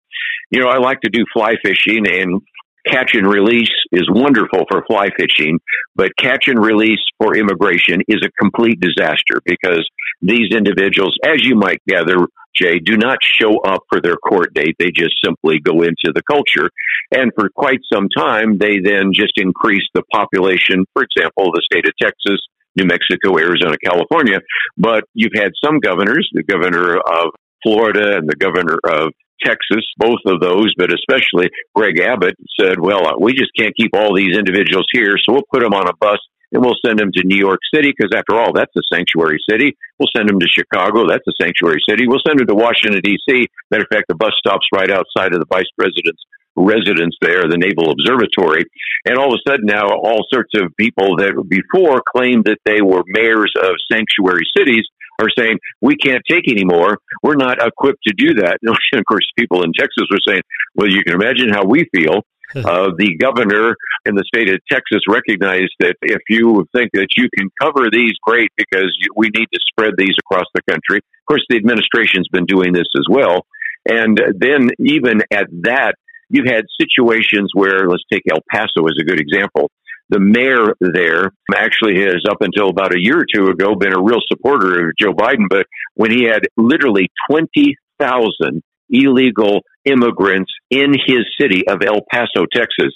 You 0.51 0.61
know, 0.61 0.69
I 0.69 0.79
like 0.79 1.01
to 1.03 1.11
do 1.11 1.25
fly 1.33 1.55
fishing 1.63 2.05
and 2.09 2.41
catch 2.87 3.11
and 3.15 3.27
release 3.27 3.71
is 3.93 4.09
wonderful 4.09 4.65
for 4.71 4.83
fly 4.89 5.09
fishing, 5.17 5.59
but 5.95 6.11
catch 6.19 6.49
and 6.49 6.59
release 6.59 7.01
for 7.19 7.37
immigration 7.37 8.01
is 8.09 8.23
a 8.25 8.31
complete 8.41 8.81
disaster 8.81 9.41
because 9.45 9.87
these 10.21 10.51
individuals, 10.53 11.17
as 11.25 11.45
you 11.45 11.55
might 11.55 11.81
gather, 11.89 12.17
Jay, 12.55 12.79
do 12.79 12.97
not 12.97 13.19
show 13.23 13.61
up 13.61 13.83
for 13.89 14.01
their 14.01 14.17
court 14.17 14.53
date. 14.55 14.77
They 14.79 14.91
just 14.91 15.15
simply 15.25 15.61
go 15.61 15.83
into 15.83 16.13
the 16.13 16.23
culture. 16.29 16.71
And 17.15 17.31
for 17.35 17.49
quite 17.51 17.81
some 17.93 18.09
time, 18.17 18.59
they 18.59 18.81
then 18.83 19.13
just 19.13 19.35
increase 19.37 19.87
the 19.95 20.03
population, 20.13 20.85
for 20.93 21.05
example, 21.05 21.53
the 21.53 21.63
state 21.71 21.87
of 21.87 21.93
Texas, 22.01 22.41
New 22.77 22.87
Mexico, 22.87 23.39
Arizona, 23.39 23.77
California. 23.83 24.41
But 24.77 25.05
you've 25.15 25.35
had 25.35 25.53
some 25.65 25.79
governors, 25.79 26.29
the 26.33 26.43
governor 26.43 26.97
of 26.97 27.31
Florida 27.63 28.17
and 28.17 28.29
the 28.29 28.37
governor 28.37 28.79
of 28.85 29.13
Texas, 29.43 29.85
both 29.97 30.19
of 30.27 30.41
those, 30.41 30.75
but 30.77 30.91
especially 30.93 31.49
Greg 31.75 32.01
Abbott 32.01 32.35
said, 32.59 32.81
well, 32.81 33.21
we 33.21 33.35
just 33.35 33.51
can't 33.57 33.77
keep 33.77 33.91
all 33.95 34.15
these 34.15 34.37
individuals 34.37 34.87
here, 34.93 35.15
so 35.17 35.33
we'll 35.33 35.49
put 35.53 35.63
them 35.63 35.75
on 35.75 35.89
a 35.89 35.97
bus 36.01 36.19
and 36.53 36.63
we'll 36.63 36.79
send 36.85 36.99
them 36.99 37.11
to 37.13 37.23
New 37.25 37.37
York 37.37 37.61
City 37.75 37.93
because 37.97 38.13
after 38.17 38.39
all, 38.39 38.53
that's 38.53 38.75
a 38.77 38.83
sanctuary 38.93 39.39
city. 39.49 39.77
We'll 39.99 40.11
send 40.17 40.29
them 40.29 40.41
to 40.41 40.49
Chicago. 40.49 41.07
That's 41.09 41.27
a 41.29 41.37
sanctuary 41.41 41.81
city. 41.89 42.07
We'll 42.07 42.25
send 42.27 42.41
them 42.41 42.47
to 42.47 42.55
Washington 42.55 43.01
D.C. 43.03 43.49
Matter 43.71 43.85
of 43.85 43.93
fact, 43.93 44.09
the 44.09 44.15
bus 44.15 44.33
stops 44.39 44.67
right 44.73 44.91
outside 44.91 45.35
of 45.35 45.41
the 45.41 45.51
vice 45.51 45.69
president's 45.77 46.23
residence 46.57 47.17
there, 47.21 47.43
the 47.49 47.59
Naval 47.59 47.93
Observatory. 47.93 48.65
And 49.07 49.17
all 49.17 49.33
of 49.33 49.39
a 49.39 49.51
sudden 49.51 49.67
now 49.67 49.89
all 49.89 50.27
sorts 50.33 50.53
of 50.57 50.75
people 50.77 51.17
that 51.17 51.33
before 51.49 52.03
claimed 52.03 52.45
that 52.47 52.59
they 52.65 52.83
were 52.83 53.03
mayors 53.07 53.53
of 53.63 53.77
sanctuary 53.91 54.45
cities 54.57 54.85
are 55.21 55.31
saying, 55.37 55.59
we 55.81 55.97
can't 55.97 56.23
take 56.29 56.49
anymore. 56.49 56.99
We're 57.23 57.37
not 57.37 57.59
equipped 57.65 58.03
to 58.07 58.15
do 58.15 58.35
that. 58.35 58.59
And 58.93 59.01
of 59.01 59.07
course, 59.07 59.27
people 59.39 59.63
in 59.63 59.73
Texas 59.79 60.07
were 60.11 60.23
saying, 60.27 60.43
well, 60.75 60.89
you 60.89 61.03
can 61.05 61.15
imagine 61.15 61.51
how 61.51 61.65
we 61.65 61.89
feel. 61.95 62.23
Uh, 62.69 62.91
the 62.99 63.17
governor 63.17 63.75
in 64.05 64.15
the 64.15 64.25
state 64.25 64.49
of 64.49 64.59
Texas 64.71 65.01
recognized 65.09 65.73
that 65.81 65.95
if 66.03 66.21
you 66.29 66.67
think 66.75 66.91
that 66.93 67.09
you 67.17 67.29
can 67.37 67.49
cover 67.61 67.89
these, 67.91 68.13
great, 68.23 68.51
because 68.57 68.93
you, 68.99 69.09
we 69.17 69.29
need 69.35 69.47
to 69.53 69.61
spread 69.69 69.95
these 69.97 70.15
across 70.21 70.47
the 70.55 70.63
country. 70.69 70.99
Of 70.99 71.27
course, 71.27 71.45
the 71.49 71.57
administration's 71.57 72.29
been 72.29 72.47
doing 72.47 72.73
this 72.73 72.89
as 72.97 73.05
well. 73.09 73.47
And 73.89 74.21
then, 74.39 74.71
even 74.79 75.23
at 75.33 75.47
that, 75.63 75.95
you've 76.29 76.47
had 76.47 76.65
situations 76.81 77.51
where, 77.55 77.89
let's 77.89 78.03
take 78.13 78.23
El 78.31 78.41
Paso 78.51 78.87
as 78.87 78.97
a 79.01 79.05
good 79.05 79.21
example. 79.21 79.71
The 80.11 80.21
mayor 80.21 80.75
there 80.81 81.33
actually 81.55 82.01
has, 82.01 82.25
up 82.29 82.39
until 82.41 82.71
about 82.71 82.95
a 82.95 83.01
year 83.01 83.21
or 83.21 83.27
two 83.33 83.47
ago, 83.49 83.75
been 83.75 83.93
a 83.93 84.03
real 84.03 84.21
supporter 84.27 84.89
of 84.89 84.93
Joe 84.99 85.13
Biden. 85.13 85.49
But 85.49 85.67
when 85.95 86.11
he 86.11 86.25
had 86.25 86.43
literally 86.57 87.09
20,000 87.31 88.63
illegal 88.91 89.61
immigrants 89.89 90.53
in 90.71 90.93
his 91.07 91.25
city 91.41 91.67
of 91.67 91.83
El 91.83 92.01
Paso, 92.11 92.47
Texas, 92.53 92.95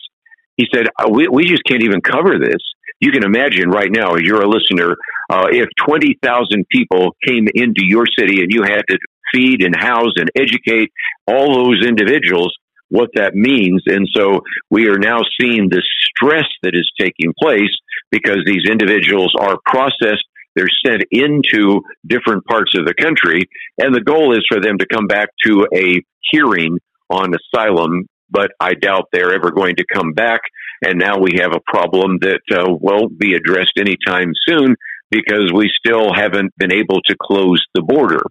he 0.56 0.66
said, 0.72 0.88
uh, 0.98 1.08
we, 1.10 1.28
we 1.28 1.44
just 1.44 1.64
can't 1.64 1.82
even 1.82 2.00
cover 2.00 2.38
this. 2.38 2.60
You 3.00 3.10
can 3.10 3.24
imagine 3.24 3.70
right 3.70 3.90
now, 3.90 4.14
you're 4.16 4.42
a 4.42 4.48
listener, 4.48 4.96
uh, 5.30 5.46
if 5.50 5.68
20,000 5.86 6.66
people 6.70 7.16
came 7.26 7.46
into 7.54 7.82
your 7.82 8.04
city 8.18 8.42
and 8.42 8.50
you 8.50 8.62
had 8.62 8.82
to 8.88 8.98
feed 9.34 9.64
and 9.64 9.74
house 9.74 10.12
and 10.16 10.30
educate 10.36 10.92
all 11.26 11.54
those 11.54 11.84
individuals, 11.86 12.54
what 12.90 13.08
that 13.14 13.34
means. 13.34 13.82
And 13.86 14.06
so 14.14 14.40
we 14.70 14.88
are 14.88 14.98
now 14.98 15.20
seeing 15.40 15.70
the 15.70 15.82
stress 15.82 16.44
that 16.62 16.74
is 16.74 16.88
taking 17.00 17.32
place 17.40 17.72
because 18.10 18.40
these 18.44 18.68
individuals 18.70 19.34
are 19.40 19.56
processed. 19.64 20.24
They're 20.54 20.68
sent 20.84 21.04
into 21.10 21.82
different 22.06 22.44
parts 22.44 22.76
of 22.76 22.86
the 22.86 22.94
country. 22.94 23.48
And 23.78 23.94
the 23.94 24.02
goal 24.02 24.36
is 24.36 24.44
for 24.48 24.60
them 24.60 24.78
to 24.78 24.86
come 24.86 25.06
back 25.06 25.28
to 25.46 25.66
a 25.74 26.02
hearing 26.30 26.78
on 27.10 27.32
asylum. 27.34 28.06
But 28.30 28.52
I 28.60 28.74
doubt 28.74 29.08
they're 29.12 29.34
ever 29.34 29.50
going 29.50 29.76
to 29.76 29.84
come 29.92 30.12
back. 30.12 30.40
And 30.84 30.98
now 30.98 31.18
we 31.18 31.38
have 31.40 31.52
a 31.52 31.60
problem 31.66 32.18
that 32.20 32.40
uh, 32.50 32.64
won't 32.68 33.18
be 33.18 33.34
addressed 33.34 33.78
anytime 33.78 34.32
soon 34.48 34.76
because 35.10 35.52
we 35.54 35.70
still 35.78 36.12
haven't 36.14 36.52
been 36.56 36.72
able 36.72 37.00
to 37.02 37.16
close 37.20 37.62
the 37.74 37.82
border. 37.82 38.22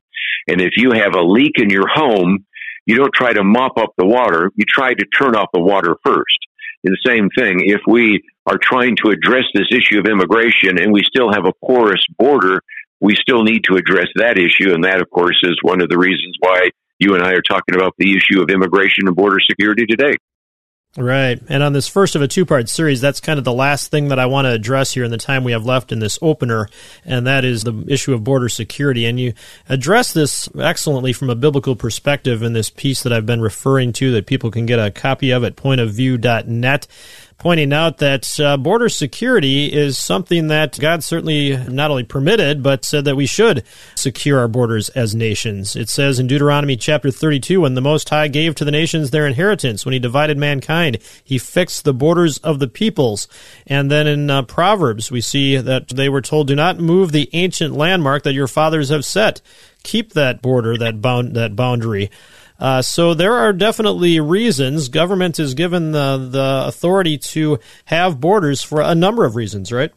And 0.47 0.59
if 0.59 0.71
you 0.75 0.91
have 0.91 1.15
a 1.15 1.23
leak 1.23 1.53
in 1.57 1.69
your 1.69 1.87
home, 1.87 2.45
you 2.85 2.97
don't 2.97 3.13
try 3.13 3.31
to 3.31 3.43
mop 3.43 3.77
up 3.77 3.93
the 3.97 4.05
water, 4.05 4.51
you 4.55 4.65
try 4.67 4.93
to 4.93 5.05
turn 5.17 5.35
off 5.35 5.49
the 5.53 5.61
water 5.61 5.95
first. 6.03 6.39
And 6.83 6.93
the 6.93 7.09
same 7.09 7.29
thing, 7.37 7.61
if 7.67 7.81
we 7.87 8.23
are 8.45 8.57
trying 8.61 8.95
to 9.03 9.11
address 9.11 9.45
this 9.53 9.67
issue 9.71 9.99
of 9.99 10.05
immigration 10.05 10.79
and 10.79 10.91
we 10.91 11.03
still 11.03 11.31
have 11.31 11.45
a 11.45 11.53
porous 11.65 12.03
border, 12.17 12.61
we 12.99 13.15
still 13.15 13.43
need 13.43 13.63
to 13.65 13.75
address 13.75 14.07
that 14.15 14.37
issue. 14.37 14.73
And 14.73 14.83
that, 14.83 15.01
of 15.01 15.09
course, 15.09 15.39
is 15.43 15.57
one 15.61 15.81
of 15.81 15.89
the 15.89 15.97
reasons 15.97 16.35
why 16.39 16.69
you 16.99 17.15
and 17.15 17.23
I 17.23 17.33
are 17.33 17.41
talking 17.41 17.75
about 17.75 17.93
the 17.97 18.15
issue 18.15 18.41
of 18.41 18.49
immigration 18.49 19.07
and 19.07 19.15
border 19.15 19.39
security 19.39 19.85
today. 19.85 20.15
Right. 20.97 21.41
And 21.47 21.63
on 21.63 21.71
this 21.71 21.87
first 21.87 22.17
of 22.17 22.21
a 22.21 22.27
two 22.27 22.45
part 22.45 22.67
series, 22.67 22.99
that's 22.99 23.21
kind 23.21 23.39
of 23.39 23.45
the 23.45 23.53
last 23.53 23.91
thing 23.91 24.09
that 24.09 24.19
I 24.19 24.25
want 24.25 24.45
to 24.45 24.51
address 24.51 24.91
here 24.91 25.05
in 25.05 25.11
the 25.11 25.17
time 25.17 25.45
we 25.45 25.53
have 25.53 25.65
left 25.65 25.93
in 25.93 25.99
this 25.99 26.19
opener, 26.21 26.67
and 27.05 27.25
that 27.25 27.45
is 27.45 27.63
the 27.63 27.85
issue 27.87 28.13
of 28.13 28.25
border 28.25 28.49
security. 28.49 29.05
And 29.05 29.17
you 29.17 29.33
address 29.69 30.11
this 30.11 30.49
excellently 30.59 31.13
from 31.13 31.29
a 31.29 31.35
biblical 31.35 31.77
perspective 31.77 32.43
in 32.43 32.51
this 32.51 32.69
piece 32.69 33.03
that 33.03 33.13
I've 33.13 33.25
been 33.25 33.39
referring 33.39 33.93
to 33.93 34.11
that 34.11 34.25
people 34.25 34.51
can 34.51 34.65
get 34.65 34.79
a 34.79 34.91
copy 34.91 35.31
of 35.31 35.45
at 35.45 35.55
pointofview.net 35.55 36.87
pointing 37.41 37.73
out 37.73 37.97
that 37.97 38.39
uh, 38.39 38.55
border 38.55 38.87
security 38.87 39.65
is 39.65 39.97
something 39.97 40.49
that 40.49 40.79
God 40.79 41.03
certainly 41.03 41.57
not 41.57 41.89
only 41.89 42.03
permitted, 42.03 42.61
but 42.61 42.85
said 42.85 43.03
that 43.05 43.15
we 43.15 43.25
should 43.25 43.63
secure 43.95 44.37
our 44.37 44.47
borders 44.47 44.89
as 44.89 45.15
nations. 45.15 45.75
It 45.75 45.89
says 45.89 46.19
in 46.19 46.27
Deuteronomy 46.27 46.77
chapter 46.77 47.09
32 47.09 47.61
when 47.61 47.73
the 47.73 47.81
Most 47.81 48.09
High 48.09 48.27
gave 48.27 48.53
to 48.55 48.63
the 48.63 48.69
nations 48.69 49.09
their 49.09 49.25
inheritance, 49.25 49.83
when 49.83 49.93
he 49.93 49.97
divided 49.97 50.37
mankind, 50.37 50.99
he 51.23 51.39
fixed 51.39 51.83
the 51.83 51.95
borders 51.95 52.37
of 52.37 52.59
the 52.59 52.67
peoples. 52.67 53.27
And 53.65 53.89
then 53.89 54.05
in 54.05 54.29
uh, 54.29 54.43
Proverbs, 54.43 55.09
we 55.09 55.19
see 55.19 55.57
that 55.57 55.89
they 55.89 56.09
were 56.09 56.21
told, 56.21 56.45
Do 56.45 56.55
not 56.55 56.77
move 56.77 57.11
the 57.11 57.27
ancient 57.33 57.73
landmark 57.73 58.21
that 58.21 58.33
your 58.33 58.47
fathers 58.47 58.89
have 58.89 59.03
set. 59.03 59.41
Keep 59.81 60.13
that 60.13 60.43
border, 60.43 60.77
that 60.77 61.01
bound, 61.01 61.35
that 61.35 61.55
boundary. 61.55 62.11
Uh, 62.61 62.81
so 62.81 63.15
there 63.15 63.33
are 63.33 63.51
definitely 63.51 64.19
reasons. 64.19 64.87
Government 64.87 65.39
is 65.39 65.55
given 65.55 65.91
the, 65.91 66.29
the 66.31 66.63
authority 66.67 67.17
to 67.17 67.59
have 67.85 68.19
borders 68.19 68.61
for 68.61 68.81
a 68.81 68.93
number 68.93 69.25
of 69.25 69.35
reasons, 69.35 69.71
right? 69.71 69.91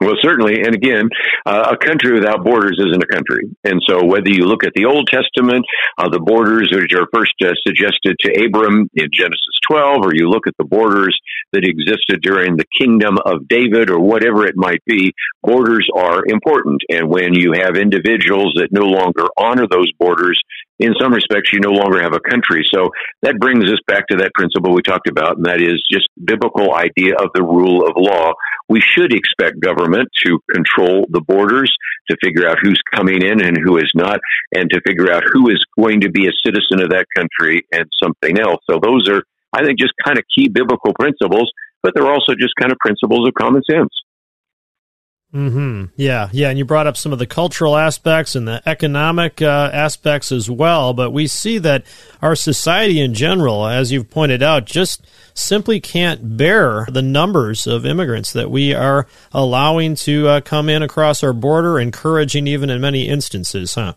Well, 0.00 0.12
certainly. 0.20 0.60
And 0.60 0.74
again, 0.74 1.08
uh, 1.46 1.72
a 1.72 1.76
country 1.78 2.12
without 2.12 2.44
borders 2.44 2.78
isn't 2.78 3.02
a 3.02 3.06
country. 3.06 3.48
And 3.64 3.80
so 3.88 4.04
whether 4.04 4.28
you 4.28 4.44
look 4.44 4.62
at 4.62 4.72
the 4.74 4.84
Old 4.84 5.08
Testament, 5.10 5.64
uh, 5.96 6.10
the 6.10 6.20
borders 6.20 6.68
which 6.70 6.92
are 6.92 7.08
first 7.14 7.32
uh, 7.42 7.54
suggested 7.66 8.16
to 8.20 8.44
Abram 8.44 8.90
in 8.92 9.08
Genesis 9.10 9.56
12, 9.70 10.04
or 10.04 10.10
you 10.12 10.28
look 10.28 10.46
at 10.46 10.52
the 10.58 10.66
borders 10.66 11.16
that 11.52 11.64
existed 11.64 12.20
during 12.20 12.56
the 12.56 12.66
kingdom 12.78 13.16
of 13.24 13.48
David 13.48 13.88
or 13.88 13.98
whatever 13.98 14.46
it 14.46 14.56
might 14.56 14.84
be, 14.84 15.14
borders 15.42 15.88
are 15.96 16.20
important. 16.28 16.82
And 16.90 17.08
when 17.08 17.32
you 17.32 17.52
have 17.56 17.76
individuals 17.76 18.52
that 18.60 18.68
no 18.72 18.84
longer 18.84 19.24
honor 19.38 19.66
those 19.66 19.90
borders, 19.98 20.38
in 20.78 20.92
some 21.00 21.12
respects, 21.12 21.52
you 21.52 21.60
no 21.60 21.70
longer 21.70 22.02
have 22.02 22.12
a 22.12 22.20
country. 22.20 22.62
So 22.72 22.90
that 23.22 23.38
brings 23.38 23.64
us 23.64 23.78
back 23.86 24.06
to 24.08 24.16
that 24.18 24.32
principle 24.34 24.74
we 24.74 24.82
talked 24.82 25.08
about, 25.08 25.36
and 25.36 25.46
that 25.46 25.62
is 25.62 25.82
just 25.90 26.08
biblical 26.22 26.74
idea 26.74 27.14
of 27.18 27.30
the 27.34 27.42
rule 27.42 27.86
of 27.86 27.94
law. 27.96 28.32
We 28.68 28.80
should 28.80 29.12
expect 29.12 29.60
government 29.60 30.08
to 30.26 30.38
control 30.52 31.06
the 31.08 31.20
borders, 31.20 31.72
to 32.10 32.16
figure 32.22 32.48
out 32.48 32.58
who's 32.60 32.80
coming 32.94 33.22
in 33.22 33.42
and 33.42 33.56
who 33.56 33.78
is 33.78 33.90
not, 33.94 34.20
and 34.54 34.68
to 34.70 34.80
figure 34.86 35.10
out 35.10 35.24
who 35.32 35.48
is 35.48 35.64
going 35.78 36.00
to 36.02 36.10
be 36.10 36.26
a 36.26 36.32
citizen 36.44 36.82
of 36.82 36.90
that 36.90 37.06
country 37.16 37.62
and 37.72 37.86
something 38.02 38.38
else. 38.38 38.60
So 38.68 38.78
those 38.82 39.08
are, 39.08 39.22
I 39.52 39.64
think, 39.64 39.78
just 39.78 39.94
kind 40.04 40.18
of 40.18 40.24
key 40.36 40.48
biblical 40.48 40.92
principles, 40.92 41.50
but 41.82 41.92
they're 41.94 42.10
also 42.10 42.34
just 42.38 42.52
kind 42.60 42.72
of 42.72 42.78
principles 42.78 43.26
of 43.26 43.34
common 43.34 43.62
sense. 43.70 43.90
Hmm. 45.36 45.84
Yeah. 45.96 46.30
Yeah. 46.32 46.48
And 46.48 46.56
you 46.56 46.64
brought 46.64 46.86
up 46.86 46.96
some 46.96 47.12
of 47.12 47.18
the 47.18 47.26
cultural 47.26 47.76
aspects 47.76 48.34
and 48.34 48.48
the 48.48 48.66
economic 48.66 49.42
uh, 49.42 49.68
aspects 49.70 50.32
as 50.32 50.50
well. 50.50 50.94
But 50.94 51.10
we 51.10 51.26
see 51.26 51.58
that 51.58 51.84
our 52.22 52.34
society 52.34 53.02
in 53.02 53.12
general, 53.12 53.66
as 53.66 53.92
you've 53.92 54.08
pointed 54.08 54.42
out, 54.42 54.64
just 54.64 55.06
simply 55.34 55.78
can't 55.78 56.38
bear 56.38 56.86
the 56.90 57.02
numbers 57.02 57.66
of 57.66 57.84
immigrants 57.84 58.32
that 58.32 58.50
we 58.50 58.72
are 58.72 59.06
allowing 59.30 59.94
to 59.96 60.26
uh, 60.26 60.40
come 60.40 60.70
in 60.70 60.82
across 60.82 61.22
our 61.22 61.34
border, 61.34 61.78
encouraging 61.78 62.46
even 62.46 62.70
in 62.70 62.80
many 62.80 63.06
instances, 63.06 63.74
huh? 63.74 63.92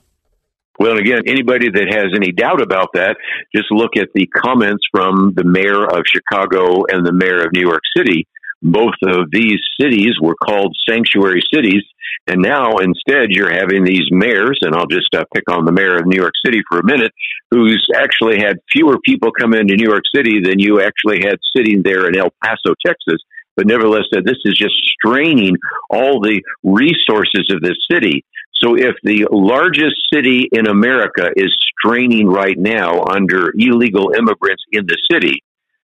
Well, 0.78 0.98
again, 0.98 1.22
anybody 1.26 1.70
that 1.70 1.88
has 1.90 2.08
any 2.14 2.34
doubt 2.34 2.62
about 2.62 2.90
that, 2.96 3.16
just 3.56 3.72
look 3.72 3.96
at 3.96 4.10
the 4.14 4.28
comments 4.28 4.84
from 4.92 5.34
the 5.36 5.46
mayor 5.46 5.86
of 5.86 6.04
Chicago 6.06 6.84
and 6.90 7.06
the 7.06 7.14
mayor 7.14 7.46
of 7.46 7.54
New 7.54 7.62
York 7.62 7.82
City 7.96 8.28
both 8.62 8.96
of 9.06 9.32
these 9.32 9.60
cities 9.80 10.14
were 10.22 10.36
called 10.36 10.76
sanctuary 10.88 11.42
cities. 11.54 11.84
And 12.28 12.42
now 12.42 12.78
instead 12.78 13.30
you're 13.30 13.52
having 13.52 13.84
these 13.84 14.06
mayors, 14.12 14.60
and 14.62 14.76
I'll 14.76 14.88
just 14.88 15.14
uh, 15.16 15.24
pick 15.34 15.50
on 15.50 15.66
the 15.66 15.72
mayor 15.72 15.98
of 15.98 16.06
New 16.06 16.18
York 16.18 16.34
City 16.46 16.62
for 16.70 16.80
a 16.80 16.86
minute, 16.86 17.12
who's 17.52 17.86
actually 17.96 18.40
had 18.40 18.58
fewer 18.72 19.00
people 19.00 19.32
come 19.32 19.54
into 19.54 19.76
New 19.76 19.90
York 19.90 20.04
City 20.14 20.42
than 20.44 20.60
you 20.60 20.82
actually 20.82 21.20
had 21.24 21.40
sitting 21.56 21.82
there 21.84 22.08
in 22.08 22.18
El 22.18 22.34
Paso, 22.44 22.76
Texas. 22.86 23.22
But 23.56 23.68
nevertheless, 23.68 24.04
said 24.14 24.24
this 24.24 24.38
is 24.46 24.58
just 24.58 24.76
straining 24.76 25.56
all 25.90 26.22
the 26.22 26.42
resources 26.64 27.52
of 27.52 27.62
this 27.62 27.78
city. 27.92 28.24
So 28.62 28.76
if 28.76 28.96
the 29.04 29.26
largest 29.32 29.96
city 30.14 30.50
in 30.52 30.68
America 30.68 31.30
is 31.36 31.56
straining 31.78 32.28
right 32.28 32.58
now 32.58 33.04
under 33.10 33.52
illegal 33.58 34.12
immigrants 34.18 34.64
in 34.72 34.86
the 34.86 34.98
city, 35.12 35.44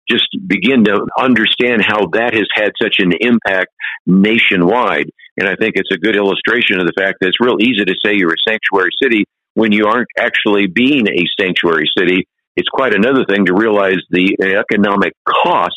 just 0.09 0.27
begin 0.47 0.83
to 0.85 1.05
understand 1.17 1.83
how 1.85 2.07
that 2.13 2.33
has 2.33 2.47
had 2.53 2.71
such 2.81 2.95
an 2.99 3.11
impact 3.19 3.71
nationwide. 4.05 5.09
And 5.37 5.47
I 5.47 5.55
think 5.55 5.73
it's 5.75 5.91
a 5.91 5.97
good 5.97 6.15
illustration 6.15 6.79
of 6.79 6.85
the 6.85 6.93
fact 6.97 7.17
that 7.19 7.27
it's 7.27 7.39
real 7.39 7.57
easy 7.59 7.85
to 7.85 7.95
say 8.03 8.15
you're 8.15 8.33
a 8.33 8.49
sanctuary 8.49 8.91
city 9.01 9.25
when 9.53 9.71
you 9.71 9.87
aren't 9.87 10.07
actually 10.17 10.67
being 10.67 11.07
a 11.07 11.25
sanctuary 11.39 11.89
city. 11.97 12.27
It's 12.55 12.69
quite 12.69 12.93
another 12.93 13.25
thing 13.27 13.45
to 13.45 13.53
realize 13.53 13.99
the 14.09 14.37
economic 14.41 15.13
cost 15.27 15.75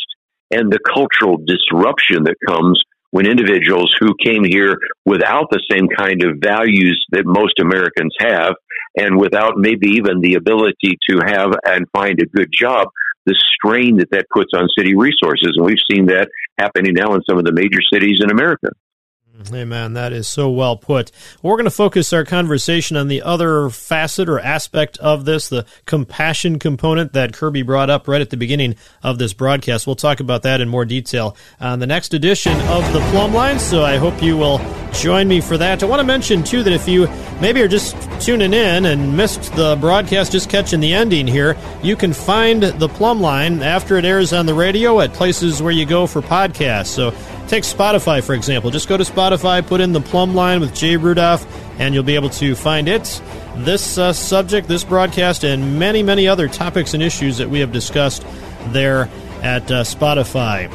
and 0.50 0.72
the 0.72 0.78
cultural 0.78 1.38
disruption 1.44 2.24
that 2.24 2.36
comes 2.46 2.82
when 3.10 3.26
individuals 3.26 3.94
who 3.98 4.14
came 4.22 4.44
here 4.44 4.76
without 5.04 5.46
the 5.50 5.62
same 5.70 5.88
kind 5.88 6.22
of 6.22 6.38
values 6.42 7.04
that 7.10 7.24
most 7.24 7.58
Americans 7.58 8.14
have 8.20 8.54
and 8.96 9.18
without 9.18 9.56
maybe 9.56 9.88
even 9.88 10.20
the 10.20 10.34
ability 10.34 10.98
to 11.08 11.18
have 11.24 11.52
and 11.64 11.86
find 11.92 12.20
a 12.20 12.26
good 12.26 12.52
job, 12.52 12.88
the 13.26 13.34
strain 13.34 13.96
that 13.98 14.10
that 14.10 14.26
puts 14.32 14.52
on 14.54 14.68
city 14.76 14.94
resources. 14.94 15.52
And 15.56 15.64
we've 15.64 15.78
seen 15.90 16.06
that 16.06 16.28
happening 16.58 16.94
now 16.94 17.14
in 17.14 17.22
some 17.28 17.38
of 17.38 17.44
the 17.44 17.52
major 17.52 17.80
cities 17.92 18.20
in 18.22 18.30
America. 18.30 18.68
Mm-hmm. 19.38 19.54
Hey 19.54 19.64
man, 19.64 19.92
that 19.92 20.12
is 20.12 20.26
so 20.26 20.50
well 20.50 20.76
put. 20.76 21.12
We're 21.42 21.54
going 21.54 21.64
to 21.64 21.70
focus 21.70 22.12
our 22.12 22.24
conversation 22.24 22.96
on 22.96 23.06
the 23.06 23.22
other 23.22 23.70
facet 23.70 24.28
or 24.28 24.40
aspect 24.40 24.98
of 24.98 25.26
this, 25.26 25.48
the 25.48 25.64
compassion 25.86 26.58
component 26.58 27.12
that 27.12 27.32
Kirby 27.32 27.62
brought 27.62 27.88
up 27.88 28.08
right 28.08 28.20
at 28.20 28.30
the 28.30 28.36
beginning 28.36 28.74
of 29.02 29.18
this 29.18 29.32
broadcast. 29.32 29.86
We'll 29.86 29.96
talk 29.96 30.18
about 30.18 30.42
that 30.42 30.60
in 30.60 30.68
more 30.68 30.84
detail 30.84 31.36
on 31.60 31.78
the 31.78 31.86
next 31.86 32.14
edition 32.14 32.60
of 32.62 32.92
the 32.92 33.00
Plumb 33.10 33.32
Line. 33.32 33.60
So 33.60 33.84
I 33.84 33.96
hope 33.96 34.20
you 34.22 34.36
will 34.36 34.58
join 34.92 35.28
me 35.28 35.40
for 35.40 35.56
that. 35.56 35.82
I 35.82 35.86
want 35.86 36.00
to 36.00 36.06
mention 36.06 36.42
too 36.42 36.62
that 36.62 36.72
if 36.72 36.88
you 36.88 37.08
maybe 37.40 37.62
are 37.62 37.68
just 37.68 37.96
tuning 38.20 38.52
in 38.52 38.84
and 38.86 39.16
missed 39.16 39.54
the 39.54 39.76
broadcast, 39.80 40.32
just 40.32 40.50
catching 40.50 40.80
the 40.80 40.94
ending 40.94 41.26
here, 41.26 41.56
you 41.82 41.96
can 41.96 42.12
find 42.12 42.62
the 42.62 42.88
Plumb 42.88 43.20
Line 43.20 43.62
after 43.62 43.96
it 43.96 44.04
airs 44.04 44.32
on 44.32 44.46
the 44.46 44.54
radio 44.54 45.00
at 45.00 45.12
places 45.12 45.62
where 45.62 45.72
you 45.72 45.86
go 45.86 46.06
for 46.06 46.20
podcasts. 46.20 46.86
So 46.86 47.12
Take 47.48 47.64
Spotify, 47.64 48.22
for 48.22 48.34
example. 48.34 48.70
Just 48.70 48.88
go 48.88 48.98
to 48.98 49.04
Spotify, 49.04 49.66
put 49.66 49.80
in 49.80 49.92
the 49.94 50.02
plumb 50.02 50.34
line 50.34 50.60
with 50.60 50.74
Jay 50.74 50.98
Rudolph, 50.98 51.46
and 51.80 51.94
you'll 51.94 52.02
be 52.02 52.14
able 52.14 52.28
to 52.30 52.54
find 52.54 52.88
it. 52.88 53.22
This 53.56 53.96
uh, 53.96 54.12
subject, 54.12 54.68
this 54.68 54.84
broadcast, 54.84 55.44
and 55.44 55.78
many, 55.78 56.02
many 56.02 56.28
other 56.28 56.46
topics 56.46 56.92
and 56.92 57.02
issues 57.02 57.38
that 57.38 57.48
we 57.48 57.60
have 57.60 57.72
discussed 57.72 58.22
there 58.66 59.08
at 59.42 59.62
uh, 59.70 59.82
Spotify. 59.82 60.70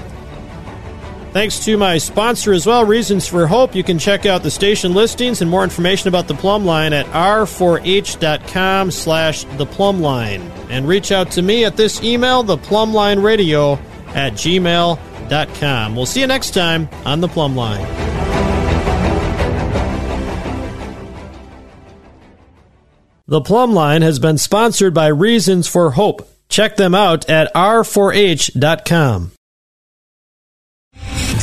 Thanks 1.33 1.65
to 1.65 1.77
my 1.77 1.97
sponsor 1.97 2.53
as 2.53 2.67
well, 2.67 2.85
Reasons 2.85 3.27
for 3.27 3.47
Hope. 3.47 3.73
You 3.73 3.83
can 3.83 3.97
check 3.97 4.27
out 4.27 4.43
the 4.43 4.51
station 4.51 4.93
listings 4.93 5.41
and 5.41 5.49
more 5.49 5.63
information 5.63 6.07
about 6.07 6.27
the 6.27 6.35
plumb 6.35 6.63
line 6.63 6.93
at 6.93 7.07
r4h.com 7.07 8.91
slash 8.91 9.43
the 9.57 9.65
plumb 9.65 9.99
line. 9.99 10.41
And 10.69 10.87
reach 10.87 11.11
out 11.11 11.31
to 11.31 11.41
me 11.41 11.65
at 11.65 11.75
this 11.75 12.03
email, 12.03 12.43
theplumblineradio 12.43 13.79
at 14.09 14.33
gmail.com. 14.33 15.95
We'll 15.95 16.05
see 16.05 16.21
you 16.21 16.27
next 16.27 16.51
time 16.51 16.87
on 17.03 17.19
The 17.19 17.27
Plumb 17.27 17.55
Line. 17.55 17.81
The 23.25 23.41
Plumb 23.41 23.73
Line 23.73 24.03
has 24.03 24.19
been 24.19 24.37
sponsored 24.37 24.93
by 24.93 25.07
Reasons 25.07 25.67
for 25.67 25.91
Hope. 25.91 26.29
Check 26.47 26.75
them 26.75 26.93
out 26.93 27.27
at 27.27 27.51
r4h.com. 27.55 29.31